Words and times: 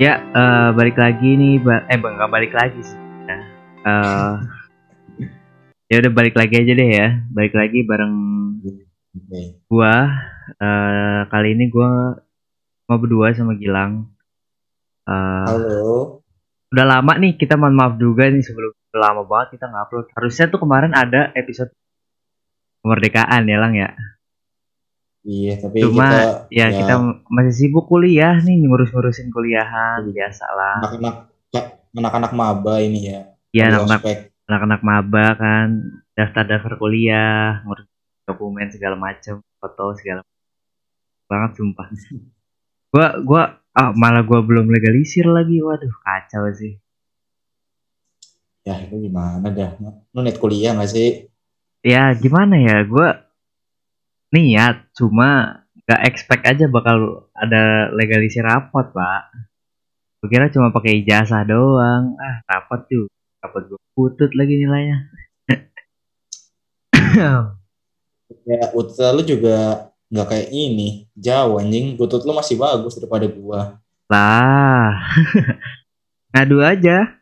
Ya, 0.00 0.16
eh, 0.16 0.68
balik 0.72 0.96
lagi 0.96 1.36
nih, 1.36 1.60
ba- 1.60 1.84
eh 1.84 2.00
bang, 2.00 2.16
nggak 2.16 2.32
balik 2.32 2.52
lagi 2.56 2.80
sih. 2.80 2.96
Ya, 3.28 3.36
eh, 3.84 4.32
ya 5.92 5.96
udah 6.00 6.12
balik 6.16 6.40
lagi 6.40 6.56
aja 6.56 6.72
deh 6.72 6.88
ya. 6.88 7.08
Balik 7.28 7.52
lagi 7.52 7.84
bareng 7.84 8.14
gua. 9.68 10.08
Eh, 10.56 11.20
kali 11.28 11.52
ini 11.52 11.68
gua 11.68 12.16
mau 12.88 12.96
berdua 12.96 13.36
sama 13.36 13.52
Gilang. 13.60 14.08
Eh, 15.04 15.46
Halo. 15.52 16.24
udah 16.72 16.86
lama 16.96 17.12
nih 17.20 17.36
kita 17.36 17.60
mohon 17.60 17.76
maaf 17.76 18.00
juga 18.00 18.24
nih 18.32 18.40
sebelum 18.40 18.72
lama 18.96 19.28
banget 19.28 19.60
kita 19.60 19.68
nggak 19.68 19.84
upload. 19.84 20.06
Harusnya 20.16 20.48
tuh 20.48 20.64
kemarin 20.64 20.96
ada 20.96 21.28
episode 21.36 21.76
kemerdekaan 22.80 23.44
ya 23.44 23.56
Lang 23.60 23.76
ya. 23.76 23.92
Iya, 25.20 25.52
tapi 25.60 25.84
Cuma 25.84 26.08
kita 26.08 26.18
ya, 26.48 26.66
kita 26.72 26.94
masih 27.28 27.52
sibuk 27.52 27.84
kuliah 27.86 28.40
nih 28.40 28.56
ngurus-ngurusin 28.64 29.28
kuliahan 29.28 30.08
Iya. 30.08 30.12
biasa 30.16 30.44
lah. 30.56 30.76
anak-anak 30.80 31.14
anak-anak 31.92 32.32
maba 32.32 32.74
ini 32.80 32.98
ya. 33.12 33.20
Ya 33.52 33.68
Kuliah 33.68 33.84
anak-anak 33.84 34.02
anak-anak 34.48 34.80
maba 34.80 35.26
kan 35.36 35.68
daftar-daftar 36.16 36.74
kuliah 36.74 37.60
ngurus 37.62 37.84
dokumen 38.24 38.72
segala 38.72 38.96
macam 38.96 39.44
foto 39.58 39.92
segala 39.94 40.22
banget 41.26 41.50
sumpah 41.60 41.86
gua 42.94 43.06
gua 43.22 43.42
ah, 43.70 43.92
malah 43.94 44.24
gua 44.24 44.40
belum 44.42 44.66
legalisir 44.66 45.26
lagi 45.28 45.60
waduh 45.60 45.92
kacau 46.00 46.48
sih 46.50 46.80
Ya, 48.60 48.76
itu 48.76 49.08
gimana 49.08 49.48
dah? 49.48 49.72
Lu 50.12 50.20
net 50.20 50.36
kuliah 50.36 50.76
gak 50.76 50.92
sih? 50.92 51.26
ya 51.80 52.12
gimana 52.12 52.60
ya 52.60 52.84
gua 52.84 53.24
niat 54.30 54.90
cuma 54.94 55.62
gak 55.86 56.06
expect 56.06 56.46
aja 56.46 56.70
bakal 56.70 57.28
ada 57.34 57.90
legalisir 57.94 58.46
rapot 58.46 58.90
pak 58.94 59.22
kira 60.30 60.52
cuma 60.52 60.70
pakai 60.70 61.00
ijazah 61.02 61.42
doang 61.48 62.14
ah 62.20 62.36
rapot 62.46 62.84
tuh 62.86 63.06
rapot 63.42 63.62
gua 63.66 63.80
putut 63.96 64.30
lagi 64.36 64.54
nilainya 64.60 65.10
Ya, 68.46 68.70
utut 68.72 68.94
lu 69.14 69.22
juga 69.26 69.90
nggak 70.10 70.26
kayak 70.26 70.48
ini. 70.54 71.10
Jauh 71.18 71.58
anjing. 71.58 71.98
Utut 71.98 72.22
lu 72.22 72.34
masih 72.34 72.58
bagus 72.58 72.98
daripada 72.98 73.26
gua. 73.26 73.78
lah 74.10 74.98
ngadu 76.34 76.58
aja 76.58 77.14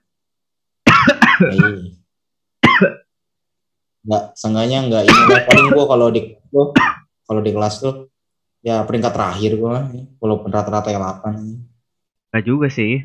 Hei. 0.88 1.92
Nggak, 4.08 4.24
seenggaknya 4.40 4.88
nggak 4.88 5.02
ini. 5.04 5.22
Paling 5.44 5.68
gua 5.76 5.84
kalau 5.84 6.08
di 6.08 6.32
kalau 7.28 7.44
di 7.44 7.52
kelas 7.52 7.74
tuh 7.78 8.08
ya 8.58 8.80
peringkat 8.82 9.12
terakhir 9.12 9.52
gua. 9.54 9.84
Walaupun 10.18 10.48
rata-rata 10.48 10.88
yang 10.88 11.04
8. 11.04 12.32
Gak 12.32 12.44
juga 12.44 12.66
sih. 12.66 13.04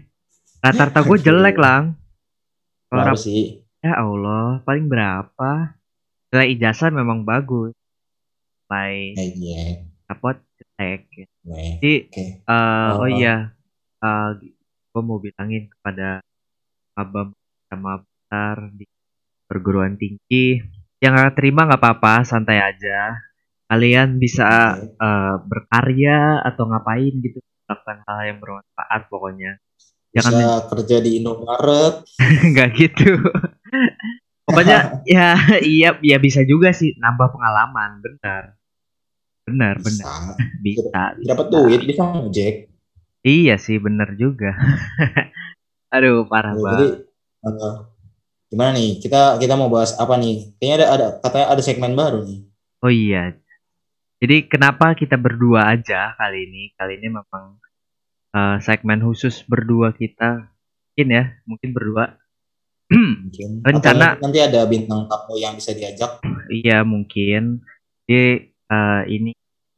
Rata-rata 0.58 1.04
gue 1.04 1.18
jelek 1.20 1.60
lang. 1.60 2.00
Kalau 2.88 3.20
sih? 3.20 3.60
ya 3.84 4.00
Allah, 4.00 4.64
paling 4.64 4.88
berapa? 4.88 5.76
Nilai 6.32 6.48
ijazah 6.56 6.88
memang 6.88 7.28
bagus. 7.28 7.76
Nilai 8.66 9.12
Eh, 9.20 9.30
iya. 9.36 9.64
rapot 10.08 10.40
jelek. 10.56 11.28
Nih, 11.44 11.78
Jadi, 11.78 11.94
Oke. 12.08 12.24
eh, 12.48 12.90
oh 12.96 13.04
Oh. 13.04 13.08
iya, 13.12 13.52
gue 14.90 15.02
mau 15.04 15.20
bilangin 15.20 15.68
kepada 15.68 16.24
abang 16.94 17.36
sama 17.68 18.00
besar 18.00 18.72
di 18.72 18.86
perguruan 19.44 19.98
tinggi 19.98 20.64
yang 20.98 21.18
terima 21.36 21.68
nggak 21.68 21.82
apa-apa, 21.82 22.24
santai 22.24 22.64
aja. 22.64 23.20
Kalian 23.74 24.22
bisa 24.22 24.78
eh, 24.78 25.36
berkarya 25.50 26.46
atau 26.46 26.64
ngapain 26.70 27.14
gitu, 27.26 27.42
melakukan 27.66 27.98
hal 28.06 28.20
yang 28.30 28.38
bermanfaat 28.44 29.02
pokoknya. 29.10 29.52
Bisa 30.14 30.30
Jangan 30.30 30.70
kerja 30.70 30.98
di 31.02 31.12
Indomaret. 31.18 31.96
nggak 32.54 32.70
gitu 32.78 33.18
pokoknya 34.48 34.78
ya 35.08 35.40
iya 35.64 35.90
ya 36.04 36.18
bisa 36.20 36.44
juga 36.44 36.70
sih 36.76 36.94
nambah 37.00 37.32
pengalaman 37.34 37.92
benar 38.04 38.44
benar 39.48 39.76
benar 39.82 40.14
Bisa. 40.66 40.92
bisa, 41.16 41.18
Dapat 41.24 41.46
bisa. 41.50 41.54
duit 41.54 41.82
bisa 41.90 42.04
ngojek. 42.08 42.56
iya 43.24 43.56
sih 43.60 43.78
benar 43.80 44.16
juga 44.16 44.52
aduh 45.96 46.28
parah 46.32 46.54
Jadi 46.54 46.64
banget 46.66 46.90
eh, 47.48 47.76
gimana 48.52 48.72
nih? 48.78 48.90
Kita 49.04 49.22
kita 49.42 49.54
mau 49.60 49.70
bahas 49.74 49.92
apa 49.98 50.16
nih? 50.22 50.36
Kayaknya 50.60 50.76
ada 50.78 50.88
ada 50.96 51.08
katanya 51.24 51.48
ada 51.54 51.62
segmen 51.66 51.94
baru 51.98 52.20
nih. 52.28 52.40
oh 52.84 52.92
iya 52.92 53.34
jadi 54.24 54.48
kenapa 54.48 54.96
kita 54.96 55.16
berdua 55.16 55.68
aja 55.70 56.16
kali 56.16 56.48
ini 56.48 56.64
kali 56.74 56.96
ini 56.96 57.12
memang 57.12 57.60
eh, 58.32 58.58
segmen 58.60 59.00
khusus 59.02 59.44
berdua 59.44 59.92
kita 59.92 60.48
mungkin 60.90 61.08
ya 61.10 61.24
mungkin 61.44 61.70
berdua 61.72 62.06
Mungkin. 62.88 63.60
Rencana- 63.68 64.16
Atau 64.16 64.24
nanti 64.24 64.40
ada 64.40 64.64
bintang 64.64 65.06
tamu 65.06 65.36
yang 65.36 65.54
bisa 65.54 65.74
diajak. 65.74 66.24
iya 66.48 66.84
mungkin 66.84 67.60
jadi 68.04 68.24
eh, 68.48 69.02
ini 69.10 69.32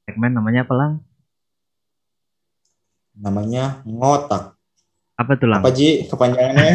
segmen 0.04 0.32
namanya 0.32 0.62
apa 0.62 0.74
lang 0.74 0.94
Namanya 3.16 3.80
ngotak. 3.84 4.60
apa 5.16 5.32
tuh 5.34 5.48
lang 5.48 5.64
Apa 5.64 5.72
Ji 5.72 6.04
kepanjangannya? 6.06 6.74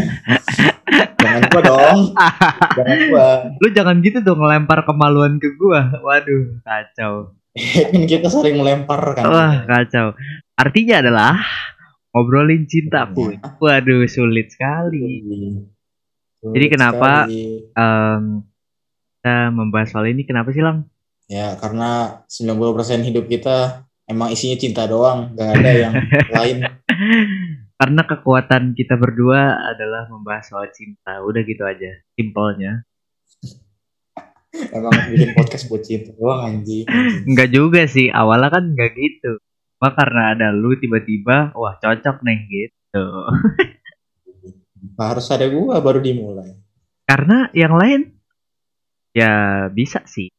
Jangan 1.20 1.42
gua 1.46 1.60
dong. 1.62 1.98
Jangan 2.78 2.98
gua. 3.06 3.28
lu 3.54 3.68
jangan 3.70 3.96
gitu 4.00 4.18
dong 4.18 4.40
ngelempar 4.40 4.82
kemaluan 4.82 5.36
ke 5.36 5.52
gua 5.54 6.00
waduh 6.00 6.58
kacau 6.62 7.36
kan 7.60 8.02
kita 8.10 8.28
sering 8.28 8.56
melempar 8.56 9.00
kan. 9.14 9.24
wah 9.26 9.54
kacau. 9.64 10.16
Artinya 10.56 11.00
adalah 11.00 11.34
ngobrolin 12.10 12.66
cintaku 12.66 13.38
waduh 13.58 14.04
sulit 14.04 14.50
sekali. 14.50 15.22
Sulit 16.40 16.52
Jadi 16.56 16.66
kenapa- 16.68 17.28
sekali. 17.28 17.70
Em, 17.70 18.24
kita 19.20 19.52
membahas 19.52 19.88
soal 19.92 20.08
ini? 20.08 20.24
Kenapa 20.24 20.48
sih 20.50 20.64
lang? 20.64 20.88
Ya, 21.28 21.54
karena 21.54 22.24
90% 22.26 23.04
hidup 23.04 23.28
kita 23.28 23.84
emang 24.04 24.32
isinya 24.32 24.56
cinta 24.56 24.88
doang, 24.88 25.36
gak 25.36 25.60
ada 25.60 25.70
yang 25.70 25.92
lain. 26.34 26.64
karena 27.76 28.02
kekuatan 28.02 28.72
kita 28.74 28.96
berdua 28.96 29.56
adalah 29.68 30.08
membahas 30.08 30.48
soal 30.48 30.66
cinta. 30.72 31.20
Udah 31.20 31.44
gitu 31.44 31.62
aja 31.62 32.00
simpelnya 32.12 32.82
Emang 34.50 34.90
bikin 35.08 35.30
podcast 35.32 35.66
buat 35.66 35.80
cinta 35.80 36.10
doang 36.12 36.42
anjing. 36.44 36.82
Enggak 37.24 37.48
juga 37.48 37.86
sih 37.86 38.08
awalnya 38.08 38.50
kan 38.50 38.64
enggak 38.68 38.92
gitu 38.92 39.38
Cuma 39.76 39.94
karena 39.94 40.22
ada 40.30 40.46
lu 40.50 40.74
tiba-tiba 40.74 41.54
wah 41.54 41.74
cocok 41.76 42.20
nih 42.20 42.38
gitu 42.46 43.04
Harus 44.96 45.26
ada 45.28 45.46
gua 45.46 45.78
baru 45.78 45.98
dimulai. 45.98 46.56
karena 47.04 47.50
yang 47.52 47.74
lain 47.74 48.14
ya 49.10 49.32
bisa 49.68 50.02
sih 50.04 50.30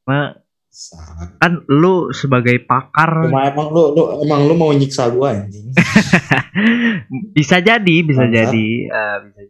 Cuma 0.00 0.32
Sangat. 0.66 1.34
kan 1.36 1.52
lu 1.66 2.08
sebagai 2.10 2.62
pakar 2.62 3.26
Cuma 3.26 3.42
emang 3.44 3.68
lu, 3.68 3.90
lu 3.90 4.02
emang 4.20 4.40
lu 4.44 4.54
mau 4.54 4.70
nyiksa 4.70 5.10
gua 5.10 5.34
anjing. 5.34 5.74
bisa 7.36 7.58
jadi 7.58 7.96
bisa 8.00 8.22
Mantap. 8.22 8.36
jadi 8.36 8.66
eh, 8.86 9.16
bisa 9.26 9.40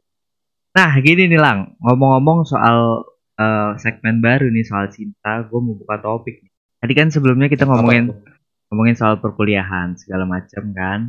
nah 0.70 0.90
gini 0.96 1.26
nih 1.26 1.36
lang 1.36 1.74
ngomong-ngomong 1.78 2.42
soal 2.44 3.04
eh, 3.40 3.70
segmen 3.76 4.20
baru 4.20 4.46
nih 4.46 4.62
soal 4.62 4.86
cinta 4.88 5.42
gue 5.42 5.58
mau 5.58 5.72
buka 5.74 5.96
topik 5.98 6.44
tadi 6.76 6.92
kan 6.92 7.08
sebelumnya 7.08 7.46
kita 7.46 7.64
ngomongin 7.64 8.12
ngomongin 8.68 8.94
soal 8.94 9.16
perkuliahan 9.16 9.96
segala 9.96 10.24
macam 10.24 10.64
kan 10.70 11.00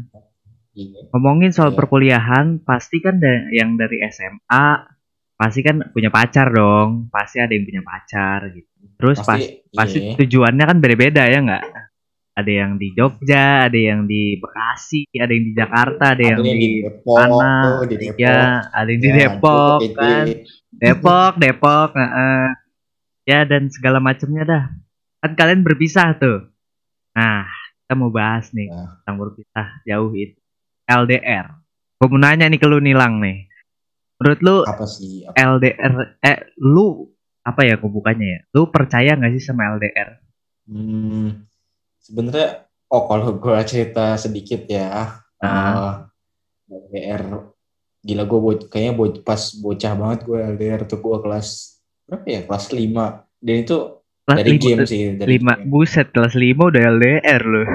Iya. 0.72 1.12
ngomongin 1.12 1.52
soal 1.52 1.70
Iya. 1.70 1.78
perkuliahan 1.78 2.46
pasti 2.62 2.97
kan 3.00 3.20
da- 3.20 3.52
yang 3.52 3.76
dari 3.76 4.00
SMA 4.06 4.88
pasti 5.34 5.59
kan 5.59 5.84
punya 5.90 6.08
pacar 6.08 6.47
dong 6.47 7.09
pasti 7.09 7.38
ada 7.38 7.52
yang 7.52 7.66
punya 7.66 7.82
pacar 7.82 8.47
gitu 8.50 8.72
terus 8.96 9.20
pas 9.20 9.35
Pasti, 9.35 9.67
pasti 9.70 10.00
iya. 10.00 10.16
tujuannya 10.16 10.64
kan 10.64 10.78
beda-beda 10.78 11.23
ya 11.26 11.40
nggak 11.41 11.66
ada 12.32 12.52
yang 12.53 12.79
di 12.79 12.88
Jogja 12.94 13.67
ada 13.67 13.76
yang 13.76 14.08
di 14.08 14.40
Bekasi 14.40 15.11
ada 15.14 15.28
yang 15.29 15.44
di 15.44 15.53
Jakarta 15.53 16.06
ada 16.16 16.23
yang 16.26 16.40
Ada 16.40 16.53
di 16.56 16.70
Depok, 16.79 17.17
mana 17.20 17.52
di 17.84 17.96
Depok. 17.97 18.16
ya 18.17 18.40
ada 18.64 18.88
yang 18.88 19.02
di 19.02 19.09
Ya, 19.09 19.16
Depok 19.20 19.79
kan 19.91 20.26
Depok 20.73 21.35
Depok 21.35 21.91
heeh. 21.94 22.46
ya 23.23 23.44
dan 23.44 23.68
segala 23.68 23.97
macamnya 23.97 24.44
dah 24.44 24.64
kan 25.20 25.32
kalian 25.34 25.62
berpisah 25.62 26.16
tuh 26.16 26.47
nah 27.12 27.46
kita 27.82 27.94
mau 27.94 28.09
bahas 28.09 28.50
nih 28.50 28.68
Nah. 28.68 28.97
tentang 28.97 29.18
berpisah 29.20 29.68
jauh 29.84 30.12
itu 30.14 30.40
LDR 30.85 31.47
gue 31.96 32.08
mau 32.08 32.18
nanya 32.18 32.46
nih 32.46 32.58
ke 32.58 32.66
lu 32.66 32.79
Nilang 32.79 33.20
nih 33.20 33.46
menurut 34.18 34.40
lu 34.40 34.56
Apa 34.64 34.85
sih? 34.85 35.23
Apa- 35.23 35.38
LDR 35.38 35.94
eh 36.20 36.38
lu 36.58 37.09
apa 37.41 37.62
ya 37.62 37.76
kebukannya 37.76 38.28
ya 38.28 38.40
lu 38.52 38.68
percaya 38.68 39.14
nggak 39.14 39.34
sih 39.34 39.44
sama 39.44 39.72
LDR 39.72 40.22
Hmm, 40.62 41.41
sebenarnya 41.97 42.64
oh 42.88 43.03
kalau 43.03 43.34
gua 43.35 43.59
cerita 43.62 44.14
sedikit 44.16 44.64
ya. 44.64 45.20
Ah. 45.38 46.06
eh, 46.64 46.72
LDR 46.72 47.51
gila 48.02 48.24
gue 48.26 48.40
bo 48.42 48.52
kayaknya 48.68 48.94
bo 48.98 49.06
pas 49.22 49.42
bocah 49.62 49.94
banget 49.94 50.20
gue 50.26 50.40
LDR 50.58 50.82
tuh 50.90 51.00
gue 51.00 51.18
kelas 51.22 51.48
berapa 52.09 52.28
ya 52.28 52.42
kelas 52.50 52.66
5 52.74 53.46
dan 53.46 53.56
itu 53.62 53.78
kelas 54.26 54.38
dari 54.42 54.52
lima, 54.52 54.62
game 54.62 54.82
sih 54.90 55.02
dari 55.18 55.30
lima 55.38 55.53
game. 55.58 55.66
buset 55.70 56.08
kelas 56.09 56.34
lima 56.34 56.64
udah 56.70 56.82
LDR 56.98 57.42
lu 57.46 57.64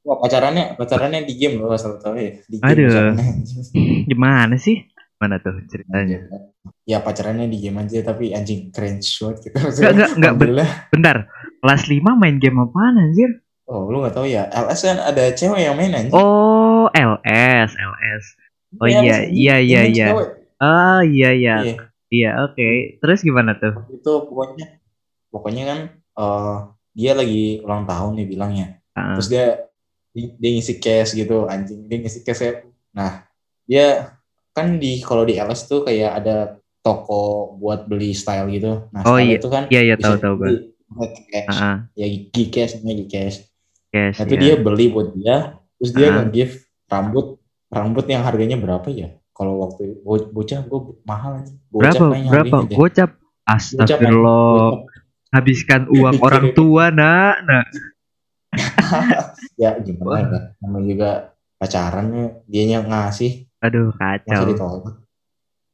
Wah, 0.00 0.16
pacarannya 0.16 0.80
pacarannya 0.80 1.28
di 1.28 1.36
game 1.36 1.60
loh 1.60 1.76
asal 1.76 2.00
tahu 2.00 2.16
ya. 2.16 2.32
Di 2.48 2.56
game 2.56 2.66
Aduh. 2.66 3.14
Gimana 4.10 4.56
sih? 4.56 4.88
Mana 5.20 5.36
tuh 5.38 5.60
ceritanya? 5.68 6.24
Ya 6.88 7.04
pacarannya 7.04 7.46
di 7.46 7.60
game 7.60 7.84
aja 7.84 8.00
tapi 8.00 8.32
anjing 8.32 8.72
cringe 8.72 9.06
banget 9.20 9.36
gitu. 9.46 9.56
Enggak, 9.60 9.92
enggak, 9.92 10.10
enggak, 10.16 10.34
bentar. 10.88 11.16
Kelas 11.60 11.82
5 11.86 12.00
main 12.16 12.40
game 12.40 12.58
apaan 12.58 12.96
anjir? 12.96 13.44
Oh, 13.70 13.86
lu 13.86 14.02
gak 14.02 14.18
tahu 14.18 14.26
ya? 14.26 14.50
LS 14.50 14.82
kan 14.82 14.98
ada 14.98 15.30
cewek 15.30 15.62
yang 15.62 15.78
main 15.78 15.94
anjing. 15.94 16.10
Oh, 16.10 16.90
LS, 16.90 17.70
LS. 17.78 18.24
Oh 18.78 18.86
iya, 18.86 19.26
iya, 19.26 19.54
yang 19.58 19.60
iya, 19.66 19.80
main 19.82 19.92
iya. 19.92 20.08
Oh 20.60 21.00
iya 21.02 21.30
iya. 21.34 21.56
Iya. 21.64 21.74
Iya, 22.10 22.30
oke. 22.44 22.68
Terus 23.02 23.18
gimana 23.22 23.54
tuh? 23.54 23.74
Itu 23.90 24.26
pokoknya 24.26 24.78
pokoknya 25.30 25.62
kan 25.66 25.78
eh 25.94 26.56
dia 26.90 27.12
lagi 27.14 27.62
ulang 27.62 27.86
tahun 27.86 28.18
nih 28.18 28.26
bilangnya. 28.28 28.66
Heeh. 28.94 29.14
Terus 29.18 29.28
dia 29.30 29.44
di- 30.10 30.34
dia 30.36 30.50
ngisi 30.52 30.74
cash 30.78 31.14
gitu 31.14 31.46
anjing. 31.46 31.86
Dia 31.86 31.96
ngisi 31.98 32.20
cash 32.22 32.42
ya. 32.42 32.52
Nah, 32.94 33.26
dia 33.64 33.86
kan 34.50 34.78
di 34.78 34.98
kalau 35.00 35.22
di 35.22 35.38
LS 35.38 35.66
tuh 35.66 35.82
kayak 35.82 36.22
ada 36.22 36.36
toko 36.82 37.54
buat 37.58 37.86
beli 37.86 38.10
style 38.10 38.50
gitu. 38.50 38.90
Nah, 38.90 39.02
Oh, 39.06 39.18
iya. 39.18 39.38
itu 39.38 39.46
kan 39.46 39.66
Iya 39.70 39.80
iya 39.82 39.96
tahu 39.98 40.18
tahu 40.18 40.34
gue. 40.38 40.74
cash. 41.30 41.58
Ya 41.94 42.06
Gcash 42.30 42.72
namanya 42.82 43.06
Gcash. 43.06 43.36
Cash. 43.90 44.16
Nah, 44.18 44.24
itu 44.26 44.34
iya. 44.34 44.42
dia 44.42 44.54
beli 44.58 44.86
buat 44.90 45.08
dia, 45.14 45.36
terus 45.78 45.90
dia 45.94 46.08
Ah. 46.10 46.14
nge-give 46.22 46.52
rambut 46.86 47.38
rambut 47.70 48.04
yang 48.06 48.26
harganya 48.26 48.58
berapa 48.58 48.86
ya? 48.90 49.14
Kalau 49.30 49.64
waktu 49.64 50.02
bo- 50.04 50.28
bocah 50.28 50.60
gue 50.60 50.80
mahal 51.06 51.40
aja. 51.40 51.54
Bocah 51.72 51.92
Berapa? 51.96 52.06
Berapa? 52.28 52.56
Gocap. 52.68 52.76
Bocah, 52.76 53.08
Astagfirullah. 53.48 54.84
Habiskan 55.30 55.86
uang 55.88 56.18
orang 56.20 56.46
tua, 56.58 56.90
Nak. 56.90 57.36
Nah. 57.46 57.64
ya 59.54 59.78
gimana 59.80 60.26
ya? 60.26 60.40
Namanya 60.60 60.86
juga 60.90 61.10
pacarannya 61.56 62.42
dianya 62.50 62.82
ngasih 62.82 63.46
Aduh, 63.62 63.94
kacau. 63.94 64.50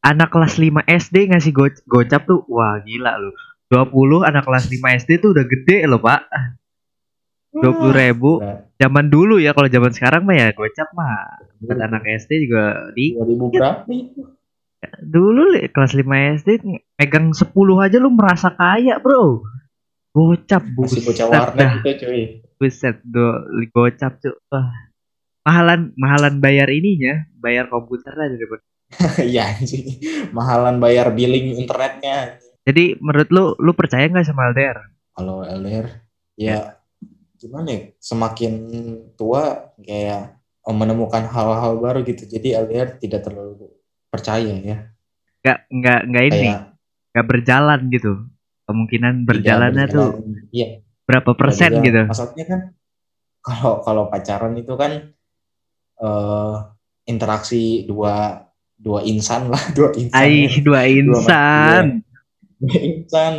Anak 0.04 0.30
kelas 0.30 0.58
5 0.60 0.86
SD 0.86 1.32
ngasih 1.34 1.50
go- 1.50 1.82
gocap 1.88 2.26
tuh, 2.28 2.44
wah 2.46 2.78
gila 2.82 3.18
lu. 3.18 3.34
20 3.70 4.22
anak 4.22 4.46
kelas 4.46 4.70
5 4.70 4.78
SD 5.02 5.18
tuh 5.18 5.34
udah 5.34 5.42
gede 5.46 5.90
loh, 5.90 5.98
Pak. 5.98 6.22
20 7.62 8.00
ribu. 8.00 8.32
Nah, 8.42 8.66
Zaman 8.76 9.08
dulu 9.08 9.40
ya, 9.40 9.56
kalau 9.56 9.72
zaman 9.72 9.92
sekarang 9.96 10.28
mah 10.28 10.36
ya 10.36 10.52
gocap 10.52 10.88
mah. 10.92 11.40
Buat 11.64 11.80
anak 11.80 12.04
SD 12.04 12.44
juga 12.44 12.92
di 12.92 13.16
2000 13.16 13.52
berapa 13.56 13.88
itu? 13.88 14.36
dulu 15.02 15.56
li, 15.56 15.66
kelas 15.72 15.98
5 15.98 16.38
SD 16.44 16.50
megang 16.94 17.32
10 17.34 17.50
aja 17.82 17.96
lu 17.98 18.12
merasa 18.12 18.52
kaya, 18.54 19.00
Bro. 19.00 19.42
Gocap 20.12 20.64
Masih 20.64 20.76
buset 20.76 21.02
bocah 21.04 21.26
warnet 21.28 21.68
gitu 21.80 21.90
cuy. 22.06 22.22
Buset, 22.56 22.96
do, 23.04 23.44
gocap 23.72 24.16
tuh. 24.20 24.36
Wah. 24.48 24.72
Mahalan 25.46 25.92
mahalan 25.94 26.40
bayar 26.42 26.68
ininya, 26.72 27.28
bayar 27.38 27.68
komputer 27.68 28.12
aja 28.16 28.34
daripada. 28.34 28.64
Iya 29.32 29.50
anjing. 29.50 29.98
Mahalan 30.30 30.78
bayar 30.78 31.10
billing 31.12 31.58
internetnya. 31.58 32.38
Jadi 32.66 32.98
menurut 32.98 33.28
lu 33.30 33.44
lu 33.58 33.72
percaya 33.74 34.06
nggak 34.06 34.26
sama 34.26 34.50
LDR? 34.54 34.78
Kalau 35.14 35.42
LDR 35.42 35.86
ya 36.36 36.75
gimana 37.36 37.68
ya? 37.70 37.80
Semakin 37.98 38.52
tua 39.14 39.72
kayak 39.78 40.36
menemukan 40.66 41.24
hal-hal 41.30 41.78
baru 41.78 42.02
gitu. 42.02 42.26
Jadi 42.26 42.52
LDR 42.52 42.98
tidak 42.98 43.22
terlalu 43.22 43.70
percaya 44.10 44.50
ya. 44.50 44.90
Nggak 45.44 45.58
nggak 45.70 46.00
nggak 46.10 46.24
ini, 46.26 46.38
Kayak 46.42 46.60
nggak 47.14 47.26
berjalan 47.30 47.80
gitu. 47.88 48.12
Kemungkinan 48.66 49.14
berjalannya 49.22 49.84
tidak 49.86 49.94
tuh 49.94 50.08
berjalan. 50.18 50.50
Iya. 50.50 50.68
berapa 51.06 51.30
persen 51.38 51.70
Tidak 51.70 51.84
gitu? 51.86 52.00
berjalan. 52.02 52.10
Maksudnya 52.10 52.44
kan 52.50 52.60
kalau 53.38 53.74
kalau 53.80 54.04
pacaran 54.10 54.54
itu 54.58 54.74
kan 54.74 54.92
eh 55.96 56.54
interaksi 57.06 57.86
dua 57.86 58.42
dua 58.74 59.00
insan 59.06 59.46
lah, 59.48 59.62
dua 59.78 59.94
insan. 59.94 60.18
Aih, 60.18 60.50
dua 60.60 60.80
insan. 60.84 62.02
Dua 62.58 62.78
insan. 62.82 63.32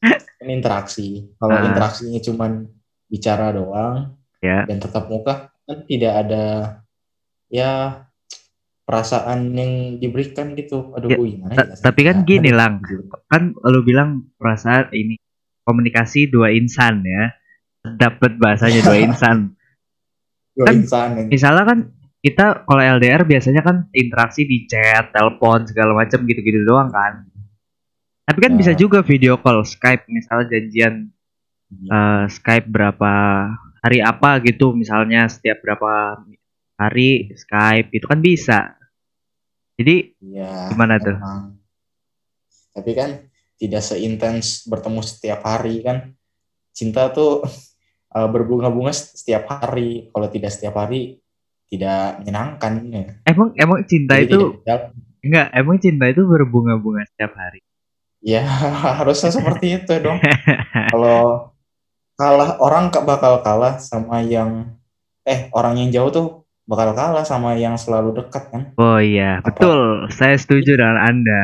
Kan 0.40 0.48
interaksi. 0.48 1.28
Kalau 1.36 1.52
Ah. 1.52 1.68
interaksinya 1.68 2.16
cuman 2.24 2.64
bicara 3.10 3.50
doang 3.50 4.14
Ya. 4.38 4.64
dan 4.64 4.78
tetap 4.78 5.10
muka 5.10 5.52
kan 5.66 5.78
tidak 5.84 6.14
ada 6.16 6.44
ya 7.46 8.00
perasaan 8.82 9.52
yang 9.52 9.72
diberikan 9.98 10.54
gitu. 10.54 10.90
Aduh, 10.94 11.10
Ya, 11.10 11.18
gimana 11.18 11.52
ya? 11.54 11.76
tapi 11.76 12.00
kan 12.02 12.16
Ya, 12.16 12.26
gini. 12.26 12.50
Lang. 12.50 12.80
Kan 13.26 13.52
lu 13.54 13.82
bilang 13.82 14.30
perasaan 14.34 14.90
ini 14.90 15.14
komunikasi 15.62 16.26
dua 16.26 16.50
insan 16.50 17.02
ya. 17.02 17.30
Dapat 17.84 18.36
bahasanya 18.36 18.80
dua 18.82 18.96
insan. 19.06 19.54
Dua 20.52 20.66
kan- 20.66 20.76
insan 20.78 21.08
Misalnya 21.28 21.64
kan 21.64 21.78
kita 22.20 22.64
kalau 22.64 22.82
LDR 22.82 23.22
biasanya 23.22 23.62
kan 23.62 23.88
interaksi 23.90 24.44
di 24.44 24.66
chat, 24.66 25.08
telepon 25.10 25.64
segala 25.64 25.94
macam 25.94 26.20
gitu-gitu 26.20 26.64
doang 26.64 26.90
kan. 26.90 27.24
Tapi 28.24 28.38
kan 28.40 28.52
Ya. 28.52 28.58
bisa 28.58 28.72
juga 28.74 29.00
video 29.00 29.36
call, 29.36 29.62
Skype 29.62 30.04
misalnya 30.06 30.50
janjian 30.50 31.14
eh, 31.70 32.24
Skype 32.26 32.68
berapa 32.68 33.12
hari 33.80 33.98
apa 34.04 34.42
gitu 34.44 34.76
misalnya 34.76 35.24
setiap 35.30 35.64
berapa 35.64 36.20
hari 36.76 37.32
Skype 37.36 37.92
itu 37.92 38.06
kan 38.08 38.20
bisa. 38.20 38.60
Jadi 39.80 40.12
Iya, 40.20 40.72
Gimana 40.72 41.00
tuh? 41.00 41.16
memang. 41.16 41.56
Tapi 42.76 42.90
kan 42.92 43.10
tidak 43.56 43.82
seintens 43.84 44.64
bertemu 44.68 45.00
setiap 45.04 45.40
hari 45.44 45.80
kan. 45.84 46.12
Cinta 46.72 47.08
tuh 47.12 47.44
eh, 48.16 48.28
berbunga-bunga 48.28 48.92
setiap 48.92 49.48
hari. 49.48 50.08
Kalau 50.12 50.28
tidak 50.28 50.52
setiap 50.52 50.76
hari 50.80 51.20
tidak 51.70 52.18
menyenangkan 52.18 52.72
ya. 52.90 53.02
emang 53.30 53.54
emang 53.54 53.78
cinta 53.86 54.18
Jadi 54.18 54.26
itu 54.26 54.58
enggak 55.22 55.46
emang 55.54 55.78
cinta 55.78 56.10
itu 56.10 56.26
berbunga-bunga 56.26 57.06
setiap 57.06 57.38
hari. 57.38 57.62
Ya 58.20 58.42
harusnya 58.98 59.30
seperti 59.30 59.78
itu 59.78 59.94
dong. 60.02 60.18
Kalau 60.90 61.49
kalah 62.20 62.60
orang 62.60 62.92
bakal 62.92 63.40
kalah 63.40 63.80
sama 63.80 64.20
yang 64.20 64.76
eh 65.24 65.48
orang 65.56 65.80
yang 65.80 65.88
jauh 65.88 66.10
tuh 66.12 66.26
bakal 66.68 66.92
kalah 66.92 67.24
sama 67.24 67.56
yang 67.56 67.80
selalu 67.80 68.12
dekat 68.20 68.52
kan. 68.52 68.62
Oh 68.76 69.00
iya, 69.00 69.40
Apa? 69.40 69.56
betul. 69.56 69.80
Saya 70.12 70.36
setuju 70.36 70.76
dengan 70.76 71.00
Anda. 71.00 71.40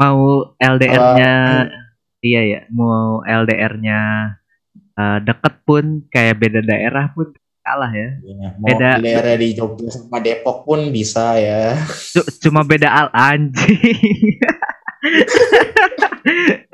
Mau 0.00 0.56
LDR-nya 0.56 1.32
iya 2.24 2.40
ya, 2.42 2.60
mau 2.72 3.20
LDR-nya 3.22 4.00
eh, 4.96 5.18
deket 5.20 5.54
pun 5.62 6.08
kayak 6.08 6.40
beda 6.40 6.64
daerah 6.64 7.12
pun 7.12 7.36
kalah 7.60 7.92
ya. 7.92 8.08
Ya, 8.24 8.48
mau 8.56 8.66
Beda- 8.72 8.96
daerah 8.98 9.36
di 9.36 9.52
Jogja 9.52 9.92
sama 9.92 10.24
Depok 10.24 10.64
pun 10.64 10.88
bisa 10.88 11.36
ya. 11.36 11.76
Cu- 12.16 12.30
Cuma 12.40 12.64
beda 12.64 12.88
al 12.88 13.08
anjing. 13.12 14.40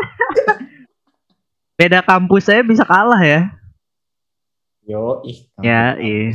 beda 1.82 1.98
kampus 2.06 2.46
saya 2.46 2.62
bisa 2.62 2.86
kalah 2.86 3.18
ya. 3.18 3.50
Yo, 4.86 5.18
ih. 5.26 5.50
Ya, 5.58 5.98
ih. 5.98 6.30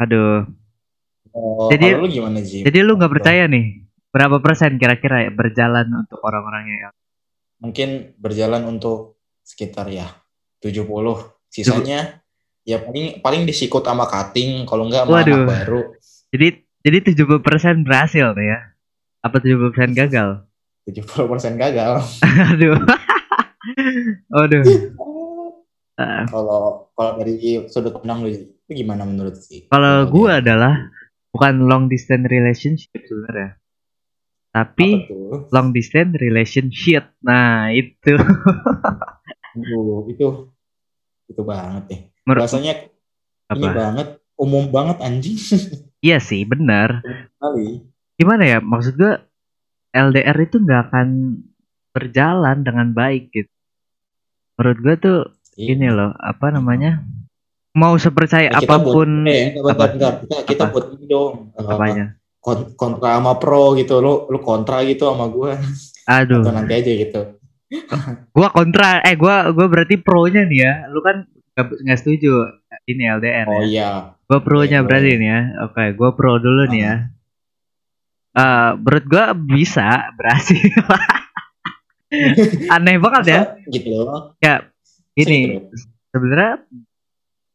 Aduh. 0.00 0.48
Oh, 1.36 1.68
Jadi- 1.68 2.00
lu 2.00 2.08
gimana 2.08 2.40
Jim? 2.40 2.64
Jadi 2.64 2.78
lu 2.80 2.96
nggak 2.96 3.12
percaya 3.12 3.44
nih? 3.44 3.84
Berapa 4.08 4.40
persen 4.40 4.80
kira-kira 4.80 5.28
ya 5.28 5.30
berjalan 5.30 5.84
untuk 5.92 6.16
orang-orang 6.24 6.64
yang 6.64 6.92
Mungkin 7.60 8.16
berjalan 8.16 8.64
untuk 8.64 9.20
sekitar 9.44 9.90
ya 9.92 10.08
70. 10.64 11.28
Sisanya 11.52 12.22
ya 12.64 12.80
paling 12.80 13.20
paling 13.20 13.42
disikut 13.44 13.84
sama 13.84 14.08
cutting 14.08 14.64
kalau 14.64 14.88
enggak 14.88 15.04
sama 15.04 15.12
Waduh. 15.20 15.44
anak 15.44 15.50
baru. 15.52 15.80
Jadi 16.32 16.46
jadi 16.86 16.98
70% 17.12 17.84
berhasil 17.84 18.32
tuh 18.32 18.44
ya. 18.46 18.58
Apa 19.20 19.42
70% 19.42 19.92
gagal? 19.92 20.46
70% 20.88 21.60
gagal. 21.60 21.92
Aduh. 22.56 22.78
Aduh. 24.28 24.64
Eh, 25.98 26.24
Kalau 26.30 26.86
kalau 26.94 27.12
dari 27.18 27.34
sudut 27.66 27.90
pandang 27.92 28.22
lu 28.22 28.30
itu 28.30 28.46
gimana 28.70 29.02
menurut 29.02 29.34
sih? 29.34 29.66
kalau 29.66 30.06
dia- 30.06 30.38
adalah 30.38 30.74
bukan 31.28 31.66
long 31.66 31.84
distance 31.88 32.24
relationship 32.24 32.94
sebenarnya. 32.94 33.58
Tapi 34.48 35.08
long 35.50 35.72
distance 35.72 36.14
relationship. 36.16 37.18
Nah, 37.20 37.68
itu. 37.70 38.14
Aduh, 39.54 40.06
itu 40.06 40.26
itu 41.26 41.42
banget 41.42 41.82
deh. 41.88 42.00
Menurut 42.24 42.42
Rasanya 42.46 42.72
ini 43.50 43.66
apa? 43.66 43.74
banget 43.74 44.08
umum 44.36 44.70
banget 44.70 45.02
anjing 45.02 45.34
Iya 46.06 46.22
sih, 46.22 46.46
benar. 46.46 47.02
kali. 47.36 47.82
Gimana 48.14 48.46
ya? 48.46 48.58
Maksud 48.62 48.94
gua 48.94 49.18
LDR 49.90 50.38
itu 50.38 50.62
nggak 50.62 50.82
akan 50.88 51.08
berjalan 51.90 52.62
dengan 52.62 52.94
baik 52.94 53.34
gitu. 53.34 53.50
Menurut 54.58 54.78
gua 54.78 54.94
tuh 54.98 55.18
ini 55.56 55.86
loh, 55.88 56.10
apa 56.12 56.50
namanya? 56.50 56.98
Mau 57.72 57.94
sepercaya 57.94 58.50
Eh, 58.50 58.58
kita 58.58 58.74
apa 58.74 58.82
pun 58.82 59.08
buat, 59.22 59.30
eh, 59.30 59.54
apa? 59.54 59.84
bentar, 59.86 60.12
kita, 60.18 60.36
kita 60.44 60.62
Apa? 60.66 60.72
buat 60.74 60.84
ini 60.92 61.06
dong. 61.06 61.34
eh, 61.54 61.62
apanya. 61.64 62.06
kon- 62.38 62.74
kontra 62.74 63.18
sama 63.18 63.34
pro 63.36 63.74
gitu 63.74 63.98
lu 63.98 64.26
lu 64.26 64.38
kontra 64.38 64.80
gitu 64.82 65.06
sama 65.06 65.26
gue 65.26 65.58
Aduh. 66.06 66.40
atau 66.40 66.54
nanti 66.54 66.72
aja 66.72 66.92
gitu 66.94 67.20
gua 68.36 68.48
kontra 68.48 69.02
eh 69.02 69.14
gua 69.14 69.50
gua 69.50 69.66
berarti 69.66 69.98
pro 69.98 70.24
nya 70.26 70.46
nih 70.46 70.60
ya 70.62 70.72
lu 70.88 71.02
kan 71.02 71.26
nggak 71.58 71.98
setuju 71.98 72.46
ini 72.86 73.04
LDR 73.10 73.46
Oh 73.46 73.60
ya. 73.60 73.66
iya. 73.66 73.90
Gue 74.24 74.38
pro-nya 74.38 74.80
Iya, 74.80 74.86
berarti 74.86 75.08
boleh. 75.08 75.18
nih 75.18 75.28
ya. 75.28 75.40
Oke, 75.66 75.84
gue 75.92 76.10
pro 76.14 76.32
dulu 76.36 76.62
nih 76.68 76.80
ya. 76.80 76.94
Eh, 78.34 78.70
menurut 78.78 79.04
gue 79.04 79.24
bisa 79.50 79.88
berhasil. 80.14 80.62
Aneh 82.74 82.96
banget 82.96 83.24
ya. 83.28 83.40
Gitu 83.66 83.88
loh. 83.92 84.32
Ya, 84.38 84.64
ini 85.14 85.60
sebenarnya 86.08 86.64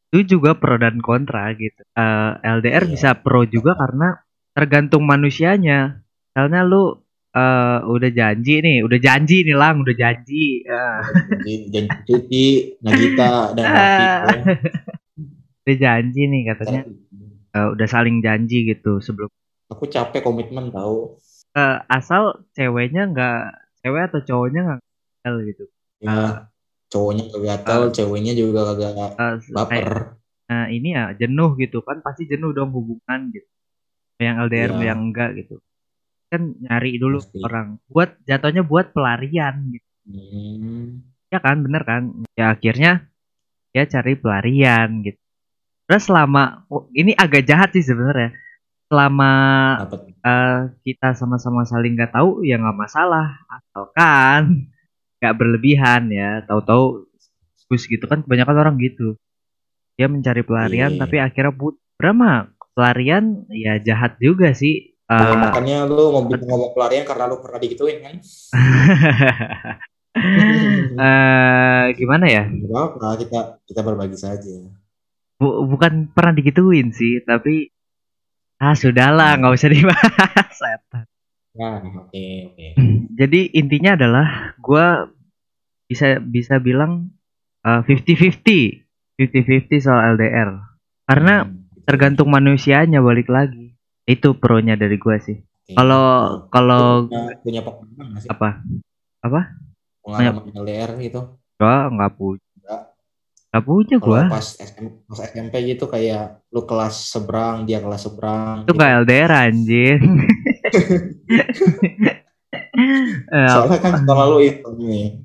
itu 0.09 0.37
juga 0.37 0.53
pro 0.53 0.77
dan 0.77 1.01
kontra 1.01 1.49
gitu. 1.53 1.81
Eh, 1.81 2.31
LDR 2.39 2.85
Iya. 2.85 2.91
bisa 2.91 3.09
pro 3.17 3.43
juga 3.43 3.73
karena 3.73 4.21
tergantung 4.53 5.03
manusianya. 5.03 6.05
Misalnya 6.29 6.61
lu 6.63 7.01
eh, 7.33 7.79
udah 7.81 8.11
janji 8.13 8.61
nih, 8.61 8.85
udah 8.85 8.99
janji 8.99 9.41
nih 9.41 9.57
lang, 9.57 9.81
udah 9.81 9.95
janji. 9.97 10.61
Jadi 10.61 11.53
janji 11.67 11.97
cuti, 12.05 12.45
Nagita 12.79 13.57
dan 13.57 13.65
ya. 13.73 14.13
udah 15.65 15.75
janji 15.75 16.21
nih 16.27 16.41
katanya, 16.53 16.81
eh, 17.49 17.67
udah 17.73 17.87
saling 17.89 18.21
janji 18.21 18.69
gitu 18.69 18.99
sebelum 18.99 19.33
Aku 19.67 19.89
capek 19.89 20.21
komitmen 20.21 20.69
tahu. 20.69 21.17
eh, 21.53 21.77
asal 21.87 22.45
ceweknya 22.53 23.09
nggak 23.09 23.41
cewek 23.83 24.03
atau 24.09 24.21
cowoknya 24.23 24.61
nggak 24.63 24.79
gatel 24.81 25.35
gitu. 25.47 25.63
Ya, 26.03 26.47
cowoknya 26.87 27.23
kagak 27.31 27.43
gatel, 27.43 27.81
ceweknya 27.91 28.33
juga 28.33 28.59
kagak 28.71 28.91
kayak 28.95 29.11
baper. 29.51 29.89
nah, 30.47 30.67
ini 30.69 30.93
ya 30.93 31.15
jenuh 31.15 31.55
gitu 31.59 31.79
kan 31.83 31.99
pasti 32.03 32.27
jenuh 32.27 32.55
dong 32.55 32.71
hubungan 32.71 33.31
gitu. 33.35 33.47
Yang 34.23 34.35
LDR 34.47 34.71
Iya. 34.79 34.83
yang 34.93 34.99
enggak 35.11 35.29
gitu. 35.39 35.55
Kan 36.31 36.41
nyari 36.63 36.97
dulu 36.97 37.19
Pasti. 37.19 37.39
orang 37.43 37.67
buat 37.91 38.09
jatuhnya 38.23 38.63
buat 38.63 38.95
pelarian 38.95 39.55
gitu. 39.75 39.89
Hmm. 40.07 41.03
Ya 41.31 41.39
kan 41.43 41.63
bener 41.63 41.83
kan? 41.83 42.03
Ya 42.39 42.53
akhirnya 42.55 43.07
dia 43.73 43.83
cari 43.89 44.13
pelarian 44.15 45.01
gitu. 45.03 45.19
Terus 45.89 46.03
selama 46.07 46.63
oh, 46.71 46.87
ini 46.95 47.11
agak 47.17 47.43
jahat 47.43 47.75
sih 47.75 47.83
sebenarnya. 47.83 48.31
Selama 48.93 49.33
eh, 50.21 50.69
kita 50.85 51.17
sama-sama 51.17 51.65
saling 51.65 51.97
nggak 51.97 52.13
tahu 52.13 52.45
ya 52.45 52.61
nggak 52.61 52.77
masalah. 52.77 53.41
Asalkan 53.49 54.69
nggak 55.17 55.33
berlebihan 55.33 56.13
ya. 56.13 56.45
Tahu-tahu 56.45 57.09
bus 57.73 57.89
gitu 57.89 58.05
kan 58.05 58.21
kebanyakan 58.21 58.53
orang 58.61 58.77
gitu. 58.77 59.17
Dia 59.97 60.05
mencari 60.05 60.45
pelarian 60.45 60.93
Iya. 60.93 61.01
tapi 61.01 61.17
akhirnya 61.17 61.57
put 61.57 61.81
berapa 61.97 62.53
pelarian 62.77 63.49
ya 63.49 63.81
jahat 63.81 64.21
juga 64.21 64.53
sih. 64.53 64.93
Eh, 65.09 65.35
makanya 65.41 65.89
lu 65.89 66.13
mau 66.13 66.21
ngomong 66.29 66.77
pelarian 66.77 67.01
karena 67.01 67.25
lu 67.25 67.41
pernah 67.41 67.57
digituin 67.57 67.97
kan? 67.97 68.21
eh, 71.01 71.83
gimana 71.97 72.29
ya? 72.29 72.45
Gak 72.45 72.69
apa-apa, 72.69 73.25
kita 73.25 73.39
kita 73.65 73.81
berbagi 73.81 74.21
saja. 74.21 74.69
Bu- 75.41 75.65
bukan 75.65 76.13
pernah 76.13 76.37
digituin 76.37 76.93
sih 76.93 77.25
tapi 77.25 77.73
ah 78.63 78.75
sudahlah 78.81 79.29
nggak 79.39 79.53
usah 79.57 79.69
dibahas. 79.69 80.51
Setan. 80.61 81.05
Nah, 81.53 81.77
oke 82.01 82.23
oke. 82.49 82.67
jadi 83.19 83.41
intinya 83.53 83.91
adalah 83.93 84.27
gua 84.57 84.87
bisa 85.85 86.17
bisa 86.17 86.57
bilang 86.57 87.13
eh, 87.61 87.81
fifty 87.85 88.13
fifty 88.17 88.59
fifty 89.19 89.41
fifty 89.45 89.77
soal 89.77 90.15
LDR 90.15 90.49
karena 91.05 91.45
Hmm, 91.45 91.67
tergantung 91.85 92.31
manusianya 92.31 93.03
balik 93.03 93.27
lagi. 93.29 93.75
Itu 94.03 94.35
pronya 94.35 94.75
dari 94.75 94.97
gua 94.97 95.19
sih. 95.19 95.37
Kalau 95.77 96.05
Lu 96.43 96.47
kalau 96.49 97.07
punya, 97.07 97.21
punya 97.43 97.61
nggak 97.63 98.21
sih? 98.23 98.29
apa? 98.31 99.39
Pengalaman 100.03 100.43
LDR 100.55 100.91
gitu? 100.99 101.21
gua 101.59 101.75
nggak 101.87 102.11
punya 102.17 102.52
Nggak 103.53 103.63
punya 103.69 103.97
gua. 104.01 104.21
Pas 104.33 104.57
SM, 104.57 105.05
pas 105.05 105.19
SMP 105.29 105.53
gitu 105.69 105.85
kayak 105.85 106.41
lu 106.49 106.65
kelas 106.65 107.13
seberang, 107.13 107.69
dia 107.69 107.77
kelas 107.77 108.01
seberang. 108.01 108.65
itu 108.65 108.73
gitu. 108.73 108.77
nggak 108.81 108.91
LDR 109.05 109.31
anjir 109.31 109.97
Eh, 112.73 113.49
Soalnya 113.49 113.77
kan 113.81 113.93
sekolah 114.01 114.25
lu 114.29 114.37
itu 114.41 114.65
nih 114.77 115.21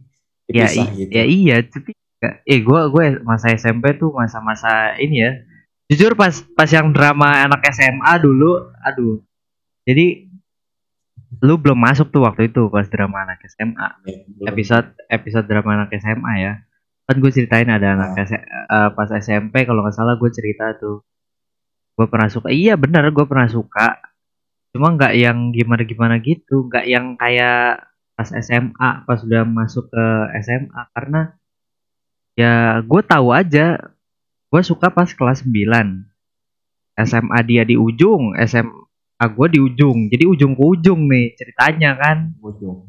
ya, 0.49 0.65
gitu. 0.69 1.13
ya 1.13 1.25
iya 1.29 1.57
tapi 1.65 1.93
eh 2.21 2.61
gue 2.61 2.81
gue 2.93 3.05
masa 3.21 3.53
SMP 3.53 3.97
tuh 3.97 4.13
masa-masa 4.13 4.97
ini 5.01 5.25
ya. 5.25 5.33
Jujur 5.89 6.13
pas 6.13 6.33
pas 6.53 6.69
yang 6.69 6.93
drama 6.93 7.49
anak 7.49 7.65
SMA 7.73 8.13
dulu 8.21 8.69
aduh. 8.85 9.25
Jadi 9.89 10.29
lu 11.41 11.57
belum 11.57 11.77
masuk 11.77 12.09
tuh 12.13 12.25
waktu 12.25 12.49
itu 12.53 12.69
pas 12.69 12.85
drama 12.89 13.25
anak 13.25 13.41
SMA 13.49 13.89
Ya, 14.09 14.53
episode 14.53 14.89
episode 15.09 15.45
drama 15.49 15.85
anak 15.85 15.93
SMA 16.01 16.33
ya 16.41 16.53
kan 17.09 17.17
gue 17.25 17.31
ceritain 17.33 17.65
ada 17.73 17.97
anak 17.97 18.09
Ah. 18.13 18.25
S- 18.29 18.37
eh, 18.37 18.89
pas 18.93 19.09
SMP 19.17 19.65
kalau 19.65 19.81
nggak 19.81 19.97
salah 19.97 20.21
gue 20.21 20.29
cerita 20.29 20.77
tuh 20.77 21.01
gue 21.97 22.07
pernah 22.07 22.29
suka 22.29 22.53
iya 22.53 22.77
bener 22.77 23.09
gue 23.11 23.25
pernah 23.25 23.49
suka 23.49 23.97
cuma 24.77 24.93
nggak 24.93 25.17
yang 25.17 25.51
gimana 25.57 25.83
gimana 25.89 26.15
gitu 26.21 26.69
nggak 26.69 26.85
yang 26.85 27.17
kayak 27.17 27.89
pas 28.13 28.29
SMA 28.29 29.09
pas 29.09 29.19
udah 29.25 29.43
masuk 29.49 29.89
ke 29.89 30.05
SMA 30.45 30.83
karena 30.93 31.33
ya 32.37 32.85
gue 32.85 33.03
tahu 33.03 33.35
aja 33.35 33.81
gue 34.53 34.63
suka 34.63 34.93
pas 34.93 35.09
kelas 35.09 35.43
9 35.49 36.05
SMA 36.99 37.39
dia 37.47 37.63
di 37.65 37.75
ujung 37.75 38.37
SMA 38.37 39.25
gue 39.27 39.47
di 39.49 39.59
ujung 39.59 40.13
jadi 40.13 40.25
ujung 40.29 40.53
ke 40.55 40.63
ujung 40.63 41.01
nih 41.09 41.35
ceritanya 41.35 41.97
kan 41.99 42.19
ujung. 42.45 42.85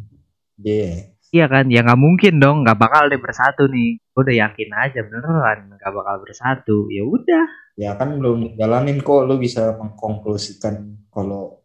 Iya. 0.60 1.16
Iya 1.30 1.46
kan, 1.54 1.66
ya 1.70 1.86
nggak 1.86 2.02
mungkin 2.06 2.34
dong, 2.42 2.58
nggak 2.66 2.80
bakal 2.82 3.04
deh 3.12 3.22
bersatu 3.22 3.70
nih. 3.70 4.02
Gue 4.14 4.22
udah 4.26 4.36
yakin 4.50 4.70
aja 4.74 5.00
beneran 5.06 5.58
nggak 5.78 5.94
bakal 5.94 6.16
bersatu. 6.26 6.78
Ya 6.90 7.04
udah, 7.06 7.46
Ya 7.80 7.96
kan 7.96 8.18
belum 8.20 8.60
jalanin 8.60 9.00
kok 9.00 9.24
lu 9.30 9.40
bisa 9.40 9.78
mengkonklusikan 9.80 11.08
kalau 11.14 11.64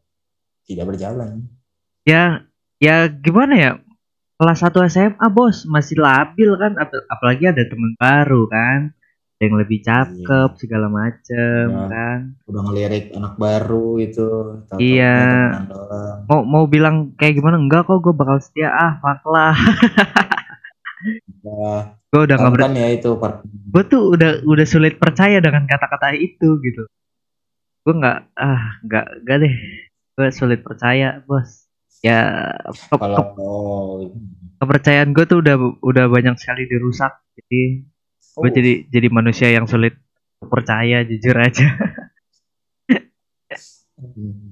tidak 0.69 0.95
berjalan. 0.95 1.49
ya 2.07 2.45
ya 2.79 3.09
gimana 3.09 3.55
ya? 3.57 3.73
Kelas 4.39 4.61
1 4.63 4.83
SMA 4.87 5.27
bos 5.33 5.65
masih 5.67 5.97
labil 5.99 6.51
kan, 6.61 6.77
Ap- 6.79 7.07
apalagi 7.09 7.45
ada 7.51 7.65
temen 7.67 7.95
baru 7.97 8.47
kan, 8.51 8.93
yang 9.43 9.59
lebih 9.59 9.83
cakep 9.83 10.51
segala 10.57 10.87
macem 10.87 11.67
Iya. 11.69 11.87
kan. 11.91 12.19
Udah 12.47 12.61
ngelirik 12.65 13.05
anak 13.13 13.35
baru 13.35 13.99
tahu-tahu 14.07 14.79
Iya. 14.79 15.17
Mau 16.31 16.41
mau 16.47 16.65
bilang 16.65 17.13
kayak 17.15 17.39
gimana? 17.39 17.59
Enggak 17.59 17.85
kok, 17.85 17.99
gue 18.01 18.15
bakal 18.15 18.39
setia. 18.39 18.71
Ah, 18.71 18.93
fuck 18.99 19.23
lah. 19.27 19.55
Ya, 21.45 22.01
gue 22.09 22.21
udah 22.25 22.37
nggak 22.41 22.53
ber 22.57 22.61
kan 22.65 22.73
ya 22.73 22.89
itu 22.89 23.13
gue 23.45 23.85
tuh 23.85 24.17
udah 24.17 24.41
udah 24.49 24.65
sulit 24.65 24.97
percaya 24.97 25.37
dengan 25.37 25.69
kata-kata 25.69 26.17
itu 26.17 26.57
gitu 26.65 26.89
gue 27.85 27.93
nggak 27.93 28.19
ah 28.33 28.81
nggak 28.81 29.07
nggak 29.21 29.37
deh 29.45 29.55
gue 30.17 30.29
sulit 30.33 30.65
percaya 30.65 31.21
bos 31.29 31.69
ya 32.01 32.49
ke- 32.89 32.97
kepercayaan 34.57 35.13
gue 35.13 35.25
tuh 35.29 35.45
udah 35.45 35.57
udah 35.85 36.05
banyak 36.09 36.41
sekali 36.41 36.65
dirusak 36.65 37.13
jadi 37.37 37.85
gue 38.35 38.51
Oh. 38.51 38.55
jadi 38.55 38.73
jadi 38.91 39.09
manusia 39.15 39.49
yang 39.51 39.67
sulit 39.71 39.95
percaya 40.43 41.07
jujur 41.07 41.37
aja. 41.39 41.67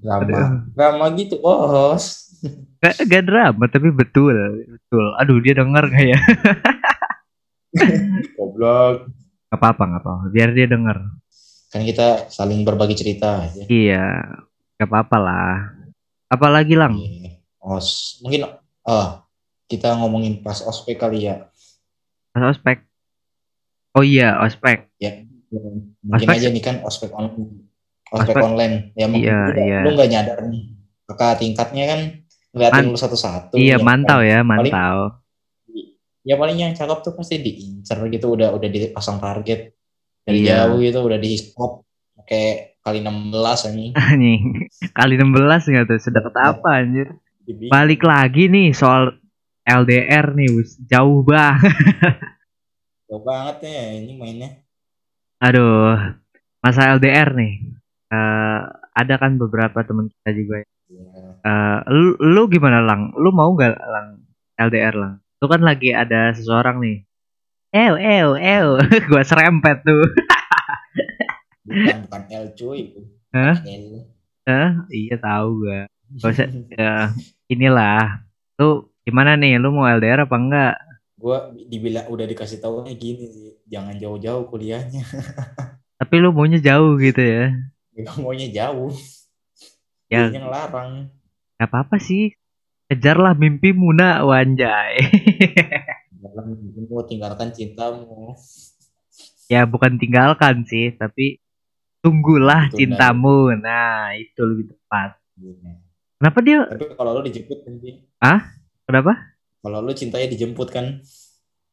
Drama. 0.03 0.65
Drama 0.73 1.05
gitu 1.19 1.43
bos 1.43 2.31
gak, 2.83 2.95
gak 3.07 3.25
drama 3.27 3.65
tapi 3.67 3.91
betul 3.91 4.35
betul. 4.67 5.05
Aduh 5.19 5.39
dia 5.43 5.55
denger 5.59 5.85
gak 5.91 6.07
ya? 6.07 6.19
Goblok. 8.39 9.09
Nggak 9.51 9.59
apa-apa 9.61 9.83
nggak 9.85 10.03
apa-apa. 10.03 10.25
Biar 10.33 10.51
dia 10.55 10.67
denger. 10.71 10.99
Kan 11.73 11.83
kita 11.89 12.29
saling 12.29 12.63
berbagi 12.65 12.97
cerita 12.97 13.45
aja. 13.45 13.63
Iya 13.67 14.07
nggak 14.79 14.89
apa-apa 14.89 15.17
lah. 15.19 15.55
Apalagi 16.31 16.75
lang? 16.79 16.97
Iya. 16.99 17.39
os 17.63 18.19
mungkin 18.27 18.43
ah 18.83 19.23
kita 19.71 19.95
ngomongin 19.95 20.43
pas 20.43 20.59
ospek 20.67 20.99
kali 20.99 21.31
ya. 21.31 21.47
Pas 22.35 22.51
ospek 22.51 22.83
oh 23.93 24.03
iya 24.03 24.41
ospek. 24.41 24.89
Mungkin 26.03 26.27
Ospek- 26.27 26.39
aja 26.39 26.49
nih 26.49 26.63
kan 26.63 26.77
ospek 26.83 27.11
online 27.13 27.69
ospek 28.09 28.35
Ospek- 28.35 28.45
online. 28.45 28.75
Ya 28.93 29.07
mungkin 29.07 29.29
Iya, 29.29 29.41
juga 29.49 29.63
iya. 29.63 29.79
lu 29.83 29.91
nggak 29.93 30.11
nyadar 30.11 30.39
nih. 30.47 30.63
Kakak 31.05 31.33
tingkatnya 31.39 31.85
kan 31.87 32.01
ngeliatin 32.53 32.85
Man- 32.85 32.91
lu 32.91 32.99
satu-satu 32.99 33.55
iya 33.57 33.77
ya 33.77 33.77
mantau 33.79 34.21
kan? 34.21 34.29
ya 34.29 34.39
Paling- 34.41 34.73
mantau. 34.73 34.97
Ya 36.23 36.35
paling 36.37 36.55
yang 36.57 36.73
cakep 36.73 36.99
tuh 37.03 37.13
pasti 37.13 37.37
diincer 37.37 37.99
gitu 38.07 38.27
udah 38.31 38.53
udah 38.53 38.69
dipasang 38.69 39.19
target. 39.19 39.75
Dari 40.23 40.39
Iya. 40.41 40.69
jauh 40.69 40.79
gitu 40.79 40.99
udah 41.03 41.19
di 41.19 41.35
stop. 41.35 41.83
Kayak 42.23 42.79
kali 42.79 42.99
16 43.01 43.67
ini 43.75 43.87
anjing. 43.99 44.43
Kali 44.93 45.15
16 45.17 45.67
nggak 45.67 45.85
tuh? 45.85 45.99
Sedeket 45.99 46.35
apa 46.35 46.69
anjir? 46.79 47.09
Balik 47.69 48.03
lagi 48.03 48.47
nih 48.47 48.71
soal 48.71 49.19
LDR 49.63 50.31
nih 50.33 50.49
jauh 50.85 51.23
banget 51.23 51.75
Jauh 53.13 53.21
banget 53.21 53.69
ya 53.69 53.93
ini 54.01 54.17
mainnya 54.17 54.57
aduh 55.37 56.17
masa 56.65 56.97
LDR 56.97 57.37
nih 57.37 57.61
Eh, 58.13 58.61
ada 58.93 59.15
kan 59.17 59.41
beberapa 59.41 59.81
teman 59.89 60.13
kita 60.13 60.37
juga 60.37 60.61
ya. 60.61 60.69
Eh, 61.45 61.79
lu, 61.93 62.13
lu 62.21 62.45
gimana 62.49 62.85
lang 62.85 63.13
lu 63.17 63.33
mau 63.33 63.53
nggak 63.53 63.73
lang 63.73 64.21
LDR 64.57 64.97
lang 64.97 65.15
lu 65.41 65.47
kan 65.49 65.61
lagi 65.61 65.93
ada 65.93 66.33
seseorang 66.37 66.81
nih 66.81 67.05
ew 67.73 67.97
ew 67.97 68.29
ew 68.37 68.67
gua 69.13 69.25
serempet 69.25 69.81
tuh 69.85 70.09
bukan 71.69 71.97
bukan 72.09 72.23
L 72.33 72.47
cuy 72.57 72.81
Hah? 73.33 73.57
L 73.65 73.85
Hah? 74.43 74.85
Iya 74.91 75.17
tahu 75.23 75.49
gak. 75.65 75.87
Gak 76.19 76.31
usah, 76.35 76.49
ya, 76.75 77.15
inilah. 77.47 78.27
Lu 78.59 78.91
gimana 79.07 79.39
nih? 79.39 79.57
Lu 79.63 79.71
mau 79.71 79.87
LDR 79.87 80.27
apa 80.27 80.35
enggak? 80.37 80.75
Gue 81.23 81.37
dibilang 81.71 82.11
udah 82.11 82.27
dikasih 82.27 82.59
tahu 82.59 82.83
gini 82.99 83.31
sih 83.31 83.51
jangan 83.71 83.95
jauh-jauh 83.95 84.51
kuliahnya 84.51 85.07
Tapi 86.03 86.19
lu 86.19 86.35
maunya 86.35 86.59
jauh 86.59 86.99
gitu 86.99 87.23
ya. 87.23 87.55
Gue 87.95 88.11
maunya 88.19 88.51
jauh 88.51 88.91
Ya 90.11 90.27
yang 90.35 90.51
larang 90.51 91.15
gak 91.63 91.71
apa-apa 91.71 92.03
sih. 92.03 92.35
Kejarlah 92.91 93.39
mimpimu 93.39 93.95
nak 93.95 94.27
wanjay. 94.27 94.99
dalam 96.23 96.59
mau 96.91 97.07
tinggalkan 97.07 97.55
cintamu 97.55 98.35
ya 99.53 99.69
bukan 99.69 100.01
tinggalkan 100.01 100.65
sih, 100.65 100.97
tapi 100.97 101.37
tunggulah 102.01 102.73
Tunda. 102.73 102.79
cintamu. 102.79 103.53
Nah, 103.61 104.17
itu 104.17 104.41
lebih 104.49 104.73
tepat. 104.73 105.21
Iya. 105.37 105.77
Kenapa 106.17 106.39
dia? 106.41 106.61
tapi 106.71 106.85
kalau 106.95 107.19
lo 107.19 107.21
dijemput 107.21 107.59
kan 107.67 107.75
Ji? 107.83 108.07
Kenapa? 108.87 109.32
Kalau 109.63 109.79
lo 109.79 109.95
cintanya 109.95 110.27
dijemput 110.27 110.69
kan 110.69 111.01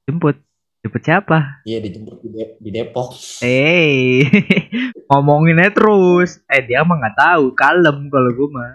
Jemput. 0.05 0.37
Jemput 0.79 1.01
siapa? 1.03 1.59
iya 1.63 1.77
dijemput 1.77 2.23
di, 2.23 2.29
De- 2.31 2.57
di 2.57 2.69
Depok 2.71 3.13
Eh, 3.41 4.23
ngomonginnya 5.09 5.69
terus. 5.69 6.39
Eh 6.47 6.63
dia 6.63 6.81
mah 6.81 6.97
nggak 6.97 7.17
tahu, 7.17 7.43
kalem 7.53 8.07
kalau 8.07 8.29
gue 8.31 8.47
mah. 8.49 8.71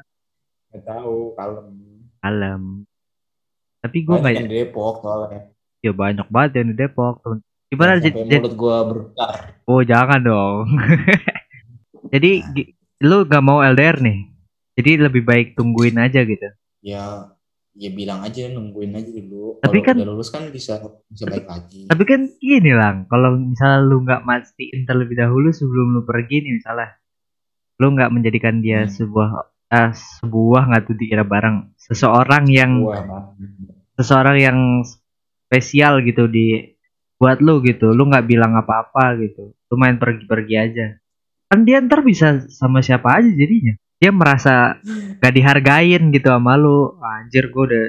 nggak 0.68 0.84
tahu 0.84 1.16
kalem 1.32 1.66
Kalem. 2.20 2.62
Tapi 3.80 3.96
gue 4.00 4.16
nggak, 4.16 4.32
yang 4.34 4.48
di 4.48 4.56
Depok 4.62 4.94
soalnya 5.00 5.52
ya 5.84 5.92
banyak 5.92 6.24
banget 6.28 6.50
yang 6.60 6.68
di 6.72 6.76
Depok. 6.76 7.20
Gimana? 7.68 8.00
J- 8.00 8.14
mulut 8.14 8.54
gue 8.54 8.76
bergetar 8.88 9.32
oh 9.64 9.80
jangan 9.82 10.20
dong. 10.20 10.64
Jadi 12.12 12.30
gi- 12.54 12.70
lu 13.02 13.26
gak 13.26 13.42
mau 13.44 13.60
LDR 13.60 13.98
nih. 14.00 14.18
Jadi 14.74 14.90
lebih 15.02 15.22
baik 15.22 15.54
tungguin 15.54 15.98
aja 15.98 16.22
gitu. 16.22 16.48
ya 16.80 17.33
ya 17.74 17.90
bilang 17.90 18.22
aja 18.22 18.46
nungguin 18.48 18.94
aja 18.94 19.10
dulu. 19.10 19.58
Tapi 19.58 19.78
kalau 19.82 19.86
kan- 19.86 19.96
udah 19.98 20.08
lulus 20.14 20.30
kan 20.30 20.46
bisa 20.48 20.78
bisa 21.10 21.24
baik 21.26 21.46
lagi. 21.46 21.90
Tapi 21.90 22.02
kan 22.06 22.20
gini 22.38 22.70
lang, 22.70 23.10
kalau 23.10 23.34
misalnya 23.34 23.82
lu 23.82 24.06
nggak 24.06 24.22
mastiin 24.22 24.86
terlebih 24.86 25.18
dahulu 25.18 25.50
sebelum 25.50 25.98
lu 25.98 26.02
pergi 26.06 26.46
nih 26.46 26.52
misalnya, 26.62 26.94
lu 27.82 27.86
nggak 27.92 28.10
menjadikan 28.14 28.62
dia 28.62 28.86
Hmm. 28.86 28.90
sebuah 28.90 29.30
eh, 29.74 29.90
sebuah 29.90 30.70
nggak 30.70 30.82
tuh 30.86 30.94
dikira 30.94 31.26
barang 31.26 31.74
seseorang 31.74 32.46
yang 32.46 32.78
Bang. 32.86 33.34
seseorang 33.98 34.36
yang 34.38 34.58
spesial 34.86 35.98
gitu 36.06 36.30
di 36.30 36.62
buat 37.18 37.42
lu 37.42 37.58
gitu. 37.60 37.90
Lu 37.90 38.06
nggak 38.06 38.26
bilang 38.28 38.54
apa-apa 38.54 39.18
gitu. 39.18 39.50
Lu 39.50 39.74
main 39.74 39.98
pergi-pergi 39.98 40.54
aja. 40.54 40.86
Kan 41.50 41.66
dia 41.66 41.82
ntar 41.82 42.06
bisa 42.06 42.38
sama 42.54 42.82
siapa 42.82 43.18
aja 43.18 43.30
jadinya 43.30 43.74
dia 44.04 44.12
merasa 44.12 44.76
gak 45.16 45.32
dihargain 45.32 46.12
gitu 46.12 46.28
sama 46.28 46.60
lu. 46.60 47.00
Anjir 47.00 47.48
gue 47.48 47.64
udah 47.64 47.84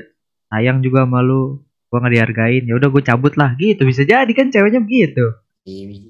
sayang 0.48 0.80
juga 0.80 1.04
sama 1.04 1.20
lu. 1.20 1.60
Gue 1.92 1.98
gak 2.00 2.14
dihargain. 2.16 2.64
Ya 2.64 2.74
udah 2.74 2.88
gue 2.88 3.04
cabut 3.04 3.36
lah. 3.36 3.52
Gitu 3.60 3.84
bisa 3.84 4.08
jadi 4.08 4.32
kan 4.32 4.48
ceweknya 4.48 4.80
begitu. 4.80 5.36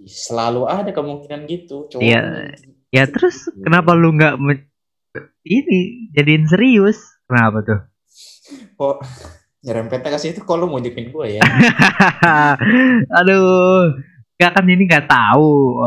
Selalu 0.05 0.69
ada 0.69 0.91
kemungkinan 0.91 1.49
gitu 1.49 1.89
cowok 1.89 2.03
Iya. 2.03 2.53
ya 2.91 3.07
terus 3.07 3.47
kenapa 3.55 3.95
lu 3.95 4.11
nggak 4.11 4.35
ini 5.41 6.11
jadiin 6.11 6.45
serius? 6.45 6.99
Kenapa 7.25 7.63
tuh? 7.63 7.79
Kok 8.75 8.95
nyerempetnya 9.63 10.11
ke 10.11 10.19
situ 10.19 10.43
kalau 10.43 10.67
mau 10.67 10.77
nunjukin 10.77 11.09
gue 11.09 11.39
ya? 11.39 11.41
Aduh 13.17 13.95
gak 14.35 14.51
kan 14.53 14.65
ini 14.67 14.85
nggak 14.85 15.07
tahu. 15.07 15.79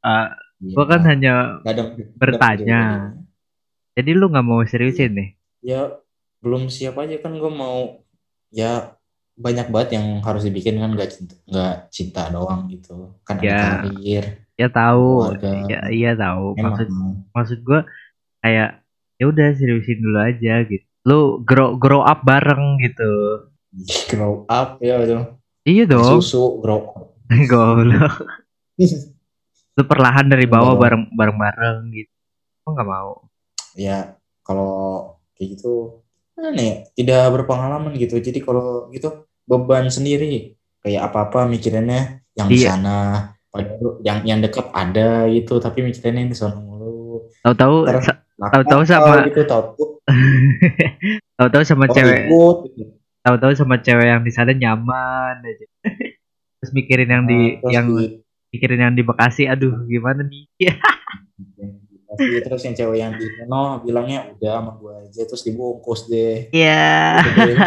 Eh, 0.00 0.28
Gua 0.60 0.84
kan 0.84 1.00
Iya. 1.00 1.08
hanya 1.08 1.34
Nggak 1.64 1.72
ada- 1.74 1.90
bertanya. 2.14 2.80
ada 3.10 3.29
jadi 4.00 4.10
lu 4.12 4.26
nggak 4.26 4.42
mau 4.42 4.60
seriusin 4.62 5.12
nih. 5.12 5.28
ya 5.60 5.92
belum 6.40 6.66
siap 6.66 6.96
aja 6.96 7.20
kan 7.20 7.36
gue 7.36 7.52
mau 7.52 8.00
ya 8.48 8.96
banyak 9.36 9.68
banget 9.68 9.96
yang 9.96 10.20
harus 10.20 10.42
dibikin 10.42 10.76
kan 10.76 10.88
nggak 10.90 11.10
cinta 11.10 11.34
nggak 11.46 11.74
cinta 11.88 12.22
doang 12.28 12.64
gitu 12.66 13.12
kan 13.22 13.36
Ya. 13.40 13.80
karir 13.80 14.24
Ya 14.56 14.68
tahu. 14.68 15.24
Keluarga. 15.32 15.52
Ya 15.68 15.80
iya 15.88 16.12
tahu. 16.12 16.52
emang 16.54 16.76
Maksud 16.76 16.88
maksud 17.32 17.58
gua 17.64 17.80
kayak 18.40 18.84
ya 19.16 19.24
udah 19.24 19.56
seriusin 19.56 20.00
dulu 20.00 20.20
aja 20.20 20.64
gitu. 20.64 20.84
Lu 21.04 21.20
grow 21.40 21.80
grow 21.80 22.04
up 22.04 22.20
bareng 22.22 22.76
gitu. 22.80 23.12
grow 24.12 24.44
up 24.44 24.76
ya 24.80 25.00
betul 25.00 25.40
Iya 25.64 25.84
dong. 25.88 26.20
susu 26.20 26.60
grow 26.60 26.92
Goblok. 27.48 28.28
Lu 29.76 29.82
perlahan 29.84 30.28
dari 30.28 30.44
bawah 30.44 30.76
bareng 30.76 31.08
bareng 31.12 31.36
bareng 31.36 31.78
gitu. 31.92 32.12
Gua 32.60 32.70
nggak 32.76 32.88
mau. 32.88 33.29
Ya 33.80 33.96
kalau 34.42 34.72
kayak 35.32 35.56
gitu 35.56 36.04
aneh 36.36 36.84
tidak 36.92 37.32
berpengalaman 37.32 37.96
gitu 37.96 38.16
jadi 38.16 38.36
kalau 38.38 38.88
gitu 38.90 39.08
beban 39.44 39.88
sendiri 39.88 40.56
kayak 40.80 41.08
apa 41.08 41.28
apa 41.28 41.40
mikirinnya 41.44 42.20
yang 42.32 42.46
di 42.46 42.56
Iya. 42.58 42.68
sana 42.70 42.98
padahal 43.46 44.00
yang 44.00 44.18
yang 44.22 44.38
dekat 44.38 44.68
ada 44.70 45.24
gitu 45.26 45.56
tapi 45.56 45.80
mikirinnya 45.80 46.20
yang 46.20 46.32
di 46.32 46.38
sana 46.38 46.56
mulu 46.56 47.28
Tahu-tahu 47.40 47.88
Tahu-tahu 48.40 48.82
sama- 48.84 49.24
gitu 49.26 49.44
tahu 49.44 49.64
tahu-tahu 51.38 51.62
sama 51.62 51.84
oh, 51.84 51.92
cewek 51.92 52.18
ikut 52.26 52.56
gitu. 52.70 52.82
tahu-tahu 53.20 53.52
sama 53.52 53.76
cewek 53.78 54.06
yang 54.06 54.20
di 54.20 54.32
sana 54.32 54.52
nyaman 54.52 55.40
aja. 55.40 55.66
Terus 56.58 56.72
mikirin 56.72 57.08
yang 57.10 57.24
di 57.24 57.56
Nah, 57.58 57.70
yang 57.70 57.86
di- 57.90 58.20
mikirin 58.50 58.80
yang 58.80 58.92
di 58.92 59.02
Bekasi 59.02 59.44
aduh 59.44 59.84
gimana 59.84 60.20
nih 60.22 60.48
Pasti 62.10 62.42
terus 62.42 62.62
yang 62.66 62.74
cewek 62.74 62.98
yang 62.98 63.12
di 63.14 63.26
sono 63.38 63.78
bilangnya 63.86 64.34
udah 64.34 64.50
sama 64.58 64.72
gue 64.82 64.94
aja 65.06 65.22
terus 65.30 65.42
dibungkus 65.46 66.10
deh. 66.10 66.50
Iya. 66.50 67.22
Bungkus. 67.22 67.58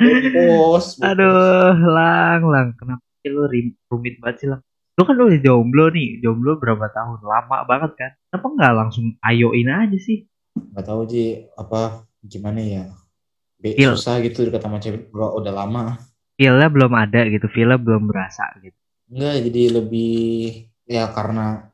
bungkus. 0.00 0.86
Aduh, 1.12 1.76
lang, 1.84 2.40
lang. 2.48 2.66
Kenapa 2.80 3.04
sih 3.20 3.28
lu 3.28 3.44
rumit 3.92 4.16
banget 4.24 4.36
sih, 4.40 4.48
lang? 4.48 4.64
Lu 4.96 5.04
kan 5.04 5.20
udah 5.20 5.36
jomblo 5.36 5.92
nih. 5.92 6.24
Jomblo 6.24 6.56
berapa 6.56 6.88
tahun? 6.88 7.20
Lama 7.20 7.68
banget 7.68 7.92
kan? 8.00 8.10
Kenapa 8.32 8.46
nggak 8.56 8.72
langsung 8.72 9.06
ayoin 9.20 9.68
aja 9.68 9.98
sih? 10.00 10.24
Gak 10.72 10.88
tahu 10.88 11.04
Ji 11.04 11.44
apa 11.60 12.08
gimana 12.24 12.60
ya. 12.64 12.84
Be, 13.60 13.76
Feel. 13.76 13.92
susah 14.00 14.24
gitu 14.24 14.48
dekat 14.48 14.64
sama 14.64 14.80
cewek 14.80 15.12
gua 15.12 15.36
udah 15.36 15.52
lama. 15.52 16.00
Feel-nya 16.40 16.72
belum 16.72 16.92
ada 16.96 17.28
gitu. 17.28 17.52
Feel-nya 17.52 17.76
belum 17.76 18.08
berasa 18.08 18.48
gitu. 18.64 18.76
Enggak 19.12 19.44
jadi 19.44 19.62
lebih 19.76 20.16
ya 20.88 21.12
karena 21.12 21.69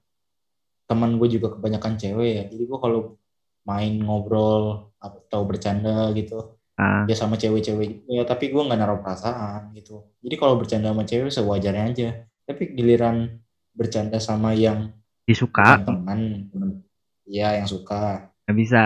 teman 0.87 1.19
gue 1.19 1.29
juga 1.39 1.55
kebanyakan 1.59 1.95
cewek 1.99 2.31
ya. 2.31 2.45
Jadi 2.49 2.63
gue 2.67 2.79
kalau 2.79 3.19
main 3.67 3.99
ngobrol 3.99 4.95
atau 5.03 5.41
bercanda 5.43 6.11
gitu 6.15 6.55
Ah, 6.77 7.09
ya 7.09 7.17
sama 7.17 7.41
cewek-cewek 7.41 8.05
gitu 8.05 8.21
ya 8.21 8.29
tapi 8.29 8.53
gue 8.53 8.61
nggak 8.61 8.77
naruh 8.77 9.01
perasaan 9.01 9.73
gitu 9.73 10.13
jadi 10.21 10.37
kalau 10.37 10.61
bercanda 10.61 10.93
sama 10.93 11.09
cewek 11.09 11.33
sewajarnya 11.33 11.85
aja 11.89 12.09
tapi 12.45 12.77
giliran 12.77 13.41
bercanda 13.73 14.21
sama 14.21 14.53
yang 14.53 14.93
disuka, 15.25 15.81
teman 15.81 16.53
teman 16.53 16.85
ya 17.25 17.57
yang 17.57 17.65
suka 17.65 18.29
nggak 18.45 18.57
bisa. 18.61 18.83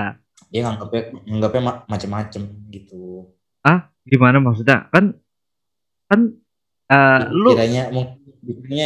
dia 0.54 0.70
nganggapnya 0.70 1.02
nganggapnya 1.26 1.62
ma- 1.66 1.82
macem-macem 1.90 2.46
gitu 2.70 3.26
Gimana 4.10 4.40
maksudnya? 4.40 4.88
Kan, 4.90 5.14
kan, 6.08 6.20
eh, 6.90 7.20
lu, 7.30 7.54
kiranya 7.54 7.92
mungkin 7.92 8.18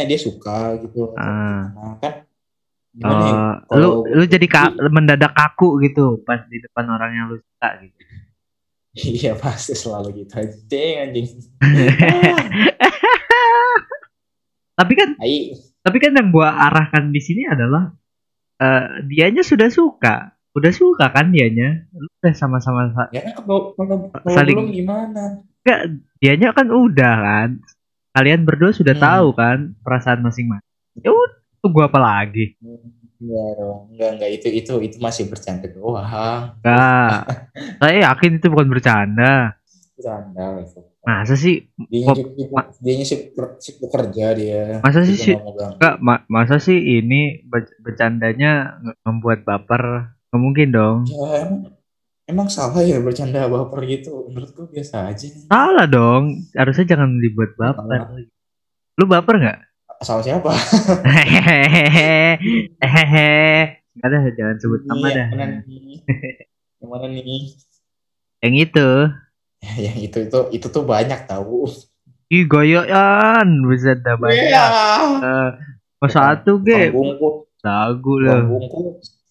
dia 0.05 0.19
suka 0.19 0.77
gitu 0.83 1.15
Ah. 1.17 1.71
nah, 1.73 1.93
kan 1.97 2.14
kalau- 3.05 4.03
lu, 4.03 4.13
lu 4.13 4.23
jadi 4.25 4.45
ka- 4.45 4.75
mendadak 4.87 5.31
kaku 5.31 5.77
gitu 5.81 6.19
pas 6.21 6.41
di 6.45 6.57
depan 6.57 6.85
orang 6.87 7.11
yang 7.11 7.25
lu 7.27 7.37
suka 7.37 7.69
gitu. 7.79 7.99
iya 9.19 9.33
pasti 9.33 9.73
selalu 9.73 10.21
gitu 10.21 10.33
anjing 10.35 10.95
anjing 11.01 11.27
Tapi 14.75 14.93
kan 14.93 15.09
Ai, 15.17 15.55
Tapi 15.79 15.97
kan 15.99 16.11
yang 16.11 16.29
gua 16.29 16.51
arahkan 16.51 17.07
di 17.07 17.21
sini 17.21 17.45
adalah 17.45 17.93
eh 18.55 18.83
dianya 19.05 19.39
sudah 19.41 19.67
suka, 19.67 20.15
udah 20.51 20.71
suka 20.71 21.11
kan 21.11 21.27
dianya, 21.27 21.85
lu 21.91 22.07
udah 22.09 22.33
sama-sama 22.33 22.89
sa- 22.89 23.11
ya 23.11 23.21
kan 23.21 23.35
kalau 23.37 23.71
kalau 23.73 23.95
kalau 24.09 24.31
Saling- 24.31 24.55
belum 24.57 24.71
gimana 24.73 25.23
dianya 26.17 26.51
kan 26.51 26.67
udah 26.67 27.15
kan, 27.17 27.49
kalian 28.11 28.43
berdua 28.43 28.71
sudah 28.71 28.93
Hmm. 28.93 29.03
tahu 29.03 29.27
kan 29.31 29.57
perasaan 29.77 30.19
masing-masing. 30.21 30.67
Ya 30.97 31.11
udah, 31.11 31.31
tunggu 31.59 31.83
apa 31.83 31.97
lagi? 31.97 32.55
Enggak 33.15 33.49
dong, 33.55 33.79
enggak 33.95 34.09
enggak 34.19 34.29
itu 34.35 34.47
itu 34.51 34.73
itu 34.91 34.97
masih 34.99 35.23
bercanda 35.31 35.67
doang. 35.71 36.03
Enggak, 36.59 37.19
saya 37.79 37.97
yakin 38.11 38.31
itu 38.37 38.47
bukan 38.51 38.67
bercanda. 38.67 39.55
Bercanda 39.95 40.45
itu. 40.59 40.79
Masa 41.05 41.37
sih, 41.37 41.69
Dia 41.87 42.11
dia 42.81 43.05
sibuk, 43.05 43.61
sibuk 43.61 43.89
kerja 43.93 44.33
dia. 44.33 44.81
Masa 44.81 45.05
sih 45.05 45.37
enggak, 45.37 45.95
ma- 46.01 46.25
masa 46.27 46.57
sih 46.57 46.75
ini 46.75 47.45
ber- 47.45 47.77
bercandanya 47.79 48.81
membuat 49.05 49.45
baper? 49.45 50.11
Nggak 50.33 50.41
mungkin 50.41 50.67
dong. 50.73 50.97
Ya, 51.07 51.45
emang, 51.45 51.61
emang 52.27 52.47
salah 52.51 52.81
ya 52.83 52.97
bercanda 52.99 53.47
baper 53.47 53.79
gitu. 53.87 54.27
Menurut 54.27 54.51
gua 54.57 54.67
biasa 54.67 55.13
aja. 55.13 55.25
Salah 55.47 55.85
dong, 55.87 56.23
harusnya 56.57 56.85
jangan 56.97 57.15
dibuat 57.21 57.53
baper. 57.55 58.01
Lu 58.99 59.05
baper 59.07 59.35
nggak? 59.39 59.59
Sama 60.03 60.19
siapa? 60.19 60.51
Hehehe 62.83 63.79
ada 64.03 64.17
jangan 64.35 64.55
sebut 64.59 64.81
nama 64.83 65.07
Iya, 65.07 65.15
dah. 65.15 65.27
yang 65.31 65.39
mana 65.39 65.57
nih? 65.63 65.97
Yang 66.83 66.89
mana 66.91 67.05
nih? 67.09 67.41
Yang 68.43 68.55
itu. 68.69 68.87
Yang 69.85 69.97
itu 70.11 70.17
itu 70.27 70.39
itu 70.61 70.67
tuh 70.69 70.83
banyak 70.83 71.19
tahu. 71.25 71.65
Ih 72.29 72.43
goyoan 72.49 73.47
bisa 73.69 73.95
dah 73.95 74.17
banyak. 74.17 74.49
Iya. 74.49 74.65
Eh, 75.21 75.49
oh 76.01 76.09
satu 76.09 76.59
ge? 76.61 76.91
Lagu 77.65 78.13
lah. 78.21 78.45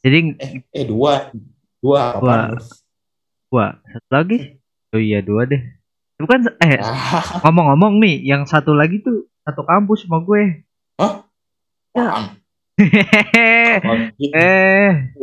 Jadi 0.03 0.18
eh 0.38 0.50
eh 0.72 0.85
dua. 0.87 1.31
Dua 1.79 2.16
apa 2.16 2.57
dua. 3.50 3.79
satu 3.85 4.11
lagi? 4.11 4.38
Oh 4.94 5.00
iya 5.03 5.20
dua 5.20 5.46
deh. 5.46 5.61
Bukan 6.18 6.50
eh 6.62 6.79
ah. 6.81 7.42
ngomong-ngomong 7.42 7.98
nih 7.98 8.22
yang 8.22 8.46
satu 8.46 8.72
lagi 8.72 9.03
tuh 9.03 9.27
satu 9.44 9.62
kampus 9.62 10.09
sama 10.09 10.24
gue. 10.24 10.64
Apaan? 10.96 12.40
Gitu? 14.18 14.35
eh 14.40 15.14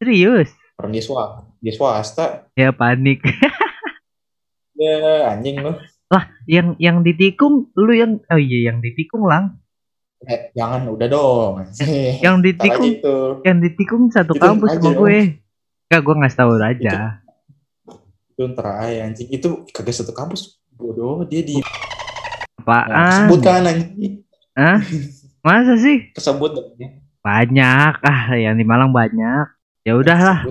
serius? 0.00 0.50
Orang 0.80 0.92
di 0.96 1.02
swasta 1.04 1.50
di 1.60 1.70
swasta. 1.70 2.26
Ya 2.56 2.72
panik. 2.72 3.20
Ya 4.80 5.36
anjing 5.36 5.60
lu. 5.60 5.76
Yang 6.48 6.72
yang 6.80 7.04
ditikung 7.04 7.68
lu 7.76 7.92
yang 7.92 8.16
oh 8.32 8.40
iya 8.40 8.72
yang 8.72 8.80
ditikung 8.80 9.28
lang. 9.28 9.60
Eh, 10.24 10.48
jangan 10.56 10.88
udah 10.88 11.04
dong. 11.04 11.52
Yang 12.24 12.34
Ntar 12.40 12.44
ditikung 12.48 12.88
itu. 12.88 13.16
yang 13.44 13.58
ditikung 13.60 14.02
satu 14.08 14.32
Itu 14.32 14.40
kampus 14.40 14.80
sama 14.80 14.96
gue. 14.96 15.36
Enggak, 15.88 16.00
gue 16.00 16.14
ngasih 16.16 16.38
tahu 16.40 16.52
aja. 16.60 16.96
itu 18.32 18.42
ntar 18.56 18.88
aja 18.88 19.04
anjing. 19.04 19.28
Itu 19.28 19.68
kagak 19.68 19.96
satu 19.96 20.16
kampus. 20.16 20.60
Bodoh 20.72 21.28
dia 21.28 21.44
di 21.44 21.60
Apaan? 22.60 23.26
kesebut 23.26 23.40
kan 23.40 23.64
anjing 23.64 24.14
Hah? 24.52 24.78
Masa 25.40 25.74
sih? 25.80 26.12
kesebut. 26.12 26.52
Banyak. 27.20 27.94
Ah, 28.00 28.36
yang 28.36 28.56
di 28.56 28.64
Malang 28.64 28.92
banyak. 28.92 29.48
Ya 29.80 29.96
udahlah, 29.96 30.44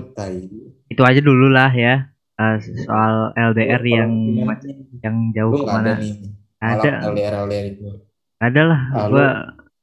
itu 0.90 1.02
aja 1.06 1.20
dulu 1.22 1.46
lah 1.46 1.70
ya. 1.70 2.10
Eh, 2.34 2.56
soal 2.82 3.30
LDR 3.36 3.78
Lu 3.78 3.90
yang 3.94 4.10
kalau 4.10 4.34
gimana? 4.34 4.60
yang 5.04 5.16
jauh 5.30 5.52
lu 5.54 5.58
nggak 5.62 5.70
ada 5.70 5.70
ke 5.70 5.76
mana? 5.76 5.92
nih 6.00 6.14
Ada, 6.58 6.90
LDR 7.06 7.34
LDR 7.46 7.66
itu 7.68 7.84
ada 8.40 8.60
lah. 8.64 8.80
Ah, 8.90 9.06
Gua 9.06 9.28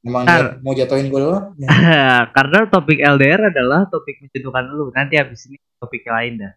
emang 0.02 0.22
dia 0.26 0.46
mau 0.58 0.72
jatuhin 0.74 1.06
gue 1.06 1.20
doang 1.22 1.44
karena 2.36 2.58
topik 2.66 2.98
LDR 2.98 3.54
adalah 3.54 3.86
topik 3.86 4.20
mencentukan 4.20 4.64
lu. 4.68 4.90
Nanti 4.90 5.14
habis 5.16 5.46
ini 5.46 5.56
topik 5.78 6.02
lain 6.04 6.44
dah. 6.44 6.52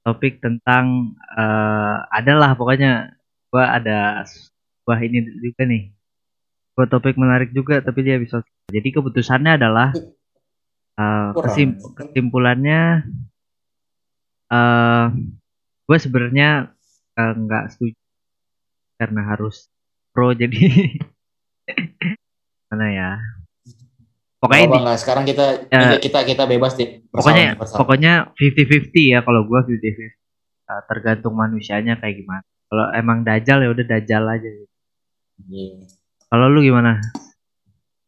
Topik 0.00 0.38
tentang 0.38 1.12
eh 1.34 1.96
adalah 2.08 2.54
pokoknya 2.54 3.12
gua 3.50 3.74
ada 3.74 4.22
wah 4.84 5.00
ini 5.00 5.18
juga 5.40 5.64
nih. 5.64 5.92
Gua 6.74 6.86
topik 6.86 7.14
menarik 7.14 7.50
juga 7.50 7.80
tapi 7.80 8.02
dia 8.02 8.16
bisa. 8.16 8.40
Jadi 8.68 8.88
keputusannya 8.90 9.52
adalah 9.56 9.92
Kurang. 11.34 11.34
kesim- 11.42 11.80
kesimpulannya 11.94 13.02
eh 14.46 15.04
gue 15.84 15.98
sebenarnya 15.98 16.70
eh, 17.14 17.32
nggak 17.34 17.64
setuju 17.74 17.98
karena 18.94 19.20
harus 19.26 19.66
pro 20.14 20.30
jadi 20.38 20.54
mana 22.70 22.86
ya 22.90 23.10
pokoknya 24.38 24.66
Apa 24.70 24.76
di- 24.94 25.00
sekarang 25.00 25.24
kita 25.26 25.44
Ya. 25.66 25.98
kita 25.98 26.22
kita 26.22 26.44
bebas 26.46 26.78
deh 26.78 27.02
pokoknya 27.10 27.58
bersama, 27.58 27.60
bersama. 27.60 27.78
pokoknya 27.82 28.12
50-50 28.38 29.04
ya 29.10 29.18
kalau 29.22 29.42
gua 29.46 29.66
50-50 29.66 30.22
Uh, 30.64 30.80
tergantung 30.88 31.36
manusianya 31.36 32.00
kayak 32.00 32.24
gimana 32.24 32.40
kalau 32.72 32.88
emang 32.96 33.20
dajal 33.20 33.60
ya 33.60 33.68
udah 33.68 33.84
dajal 33.84 34.24
aja 34.32 34.48
gitu. 34.48 34.73
Iya. 35.40 35.86
kalau 36.28 36.46
lu 36.50 36.62
gimana? 36.62 36.98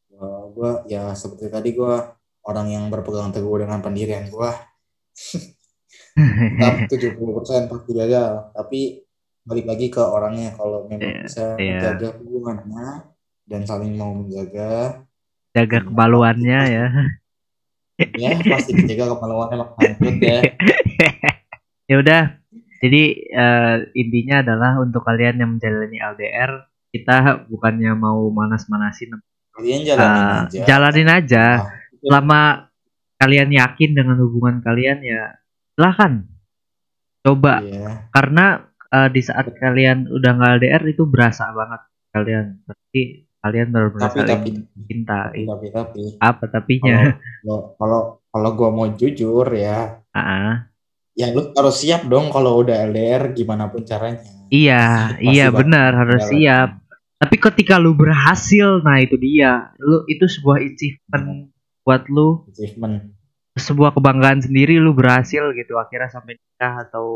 Gua- 0.09 0.49
gua 0.51 0.71
ya 0.87 1.13
seperti 1.13 1.51
tadi 1.51 1.75
gua 1.75 2.17
orang 2.47 2.71
yang 2.71 2.85
berpegang 2.89 3.31
teguh 3.31 3.67
dengan 3.67 3.83
pendirian 3.83 4.31
gua. 4.31 4.55
Tetap 6.17 6.89
70% 6.89 7.69
pasti 7.69 7.91
gagal 7.93 8.31
tapi 8.53 8.81
balik 9.45 9.67
lagi 9.69 9.87
ke 9.89 10.01
orangnya. 10.01 10.57
Kalau 10.57 10.89
memang 10.89 11.05
Iya, 11.05 11.23
bisa 11.23 11.45
iya. 11.61 11.79
menjaga 11.79 12.09
hubungannya 12.19 12.87
dan 13.47 13.63
saling 13.63 13.93
mau 13.95 14.17
menjaga. 14.17 15.05
Jaga 15.53 15.79
kebaluannya 15.85 16.61
ya. 16.67 16.87
Ya 17.97 18.37
pasti 18.37 18.77
dijaga 18.77 19.17
kemaluannya 19.17 19.57
mak 19.57 19.71
lanjut 19.81 20.17
ya. 20.21 20.41
Ya 21.89 21.97
udah 22.03 22.23
jadi 22.83 23.03
eh, 23.25 23.77
intinya 23.97 24.45
adalah 24.45 24.77
untuk 24.77 25.01
kalian 25.01 25.41
yang 25.41 25.57
menjalani 25.57 25.97
LDR 25.97 26.67
kita 26.97 27.47
bukannya 27.53 27.93
mau 27.93 28.27
manas-manasin 28.33 29.21
kalian 29.57 29.81
jalanin 29.89 30.21
eh, 30.21 30.37
aja. 30.45 30.61
jalanin 30.69 31.09
aja. 31.09 31.47
Nah, 31.65 31.73
itu 31.89 32.05
selama 32.05 32.41
kalian 33.17 33.51
yakin 33.57 33.91
dengan 33.97 34.17
hubungan 34.21 34.61
kalian 34.61 35.01
ya 35.01 35.23
silahkan. 35.73 36.29
Coba. 37.25 37.59
Iya. 37.65 38.07
karena 38.15 38.47
eh, 38.93 39.09
di 39.11 39.21
saat 39.25 39.51
kalian 39.51 40.07
udah 40.13 40.31
nggak 40.37 40.53
LDR 40.61 40.83
itu 40.93 41.03
berasa 41.09 41.51
banget 41.51 41.81
kalian. 42.13 42.47
Berarti 42.63 43.03
kalian 43.41 43.67
benar-benar 43.73 44.11
tapi 44.13 44.21
tapi. 44.27 44.49
cinta. 44.87 45.21
Tapi 45.33 45.43
tapi, 45.49 45.67
tapi. 45.73 46.03
Apa 46.21 46.45
tapinya? 46.53 47.17
Kalau 47.43 47.59
kalau 47.81 48.01
kalau 48.31 48.51
gua 48.55 48.71
mau 48.71 48.87
jujur 48.93 49.47
ya. 49.57 50.05
Ah, 50.13 50.71
ya 51.17 51.33
lu 51.33 51.51
harus 51.57 51.77
siap 51.81 52.05
dong 52.07 52.29
kalau 52.29 52.61
udah 52.61 52.87
LDR 52.93 53.33
gimana 53.33 53.73
pun 53.73 53.83
caranya. 53.83 54.23
Iya 54.47 55.17
Pasti 55.19 55.27
iya 55.27 55.47
benar 55.51 55.91
harus 55.97 56.23
siap 56.31 56.86
tapi 57.17 57.41
ketika 57.41 57.81
lu 57.81 57.97
berhasil 57.97 58.85
nah 58.85 59.01
itu 59.01 59.17
dia. 59.17 59.73
Lu 59.81 60.05
itu 60.05 60.29
sebuah 60.29 60.61
achievement 60.61 61.49
buat 61.81 62.05
lu. 62.13 62.45
Achievement. 62.53 63.17
Sebuah 63.57 63.97
kebanggaan 63.97 64.45
sendiri 64.45 64.77
lu 64.77 64.93
berhasil 64.93 65.49
gitu 65.57 65.81
akhirnya 65.81 66.13
sampai 66.13 66.37
nikah 66.37 66.75
atau 66.85 67.07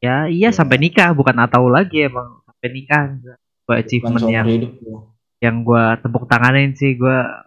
ya 0.00 0.24
iya 0.32 0.48
Iya. 0.48 0.56
sampai 0.56 0.80
nikah. 0.80 1.12
Bukan 1.12 1.36
atau 1.36 1.68
lagi 1.68 2.08
emang 2.08 2.40
sampai 2.48 2.68
nikah. 2.72 3.04
Bukan 3.68 3.76
achievement 3.76 4.24
yang 4.32 4.46
hidup 4.48 4.72
lu. 4.80 5.12
yang 5.44 5.60
gua 5.62 6.00
tepuk 6.00 6.24
tanganin 6.24 6.72
sih. 6.72 6.96
Gua 6.96 7.44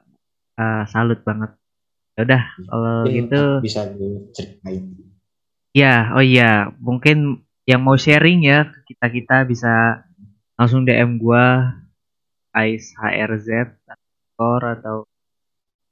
uh, 0.61 0.83
salut 0.85 1.17
banget. 1.25 1.57
Ya 2.13 2.21
udah 2.29 2.43
kalau 2.69 2.95
Mungkin 3.09 3.25
gitu. 3.25 3.43
bisa 3.65 3.81
ceritain 4.37 4.83
ya 5.73 6.13
oh 6.13 6.21
iya. 6.21 6.69
Mungkin 6.77 7.41
yang 7.65 7.81
mau 7.81 7.97
sharing 7.97 8.45
ya 8.45 8.69
kita 8.85 9.07
kita 9.09 9.37
bisa 9.49 10.05
langsung 10.61 10.85
DM 10.85 11.17
gua 11.17 11.73
Ais 12.53 12.93
HRZ 12.93 13.81
Tor 14.37 14.61
atau 14.61 15.09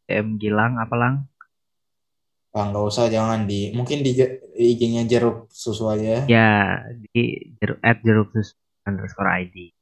DM 0.05 0.37
Gilang 0.37 0.77
apa 0.77 0.93
lang? 0.93 1.15
Ah 2.53 2.69
nggak 2.69 2.85
usah 2.85 3.09
jangan 3.09 3.49
di 3.49 3.73
mungkin 3.73 4.05
di, 4.05 4.13
IG-nya 4.53 5.09
jeruk 5.09 5.49
susu 5.49 5.89
aja 5.89 6.21
ya. 6.21 6.85
Di 6.85 7.49
jeruk 7.57 7.81
at 7.81 7.97
jeruk 8.05 8.29
susu 8.29 8.53
underscore 8.85 9.41
ID 9.41 9.73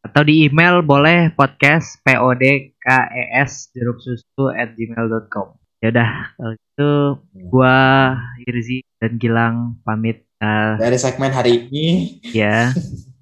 atau 0.00 0.24
di 0.24 0.48
email 0.48 0.80
boleh 0.80 1.34
podcast 1.36 2.00
podcast 2.00 3.74
jeruk 3.76 4.00
susu 4.00 4.48
at 4.48 4.72
gmail.com 4.80 5.60
ya 5.84 5.92
udah 5.92 6.12
kalau 6.40 6.52
gitu 6.56 6.92
gua 7.52 7.76
Irzi 8.48 8.80
dan 8.96 9.20
Gilang 9.20 9.76
pamit 9.84 10.24
eh, 10.40 10.74
dari 10.80 10.96
segmen 10.96 11.36
hari 11.36 11.68
ini. 11.68 12.16
Ya 12.32 12.72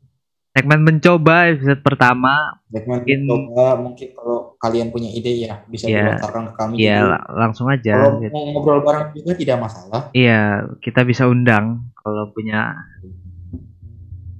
segmen 0.55 0.81
mencoba 0.81 1.51
episode 1.51 1.83
pertama 1.83 2.55
segmen 2.69 3.03
Mungkin- 3.03 3.27
coba 3.27 3.67
mungkin 3.77 4.09
kalau 4.15 4.39
kalian 4.57 4.89
punya 4.89 5.11
ide 5.11 5.43
ya 5.43 5.67
bisa 5.67 5.91
Iya. 5.91 6.15
dilontarkan 6.15 6.43
ke 6.47 6.53
kami 6.55 6.75
ya 6.79 6.97
juga. 6.97 7.11
la- 7.11 7.27
langsung 7.37 7.67
aja 7.67 7.95
kalau 7.99 8.23
gitu. 8.23 8.31
mau 8.31 8.43
ngobrol 8.49 8.81
bareng 8.81 9.07
juga 9.13 9.33
tidak 9.35 9.59
masalah 9.61 10.01
iya 10.15 10.41
kita 10.79 11.03
bisa 11.03 11.27
undang 11.27 11.91
kalau 11.97 12.31
punya 12.31 12.71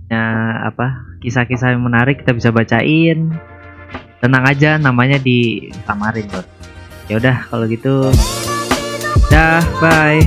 punya 0.01 0.23
apa 0.65 0.87
kisah-kisah 1.19 1.75
yang 1.75 1.83
menarik 1.83 2.23
kita 2.23 2.31
bisa 2.31 2.49
bacain 2.49 3.35
tenang 4.21 4.45
aja 4.47 4.79
namanya 4.79 5.19
di 5.19 5.67
samarin 5.83 6.31
bro 6.31 6.47
ya 7.07 7.19
udah 7.19 7.37
kalau 7.51 7.67
gitu 7.67 8.15
dah 9.29 9.61
bye 9.77 10.23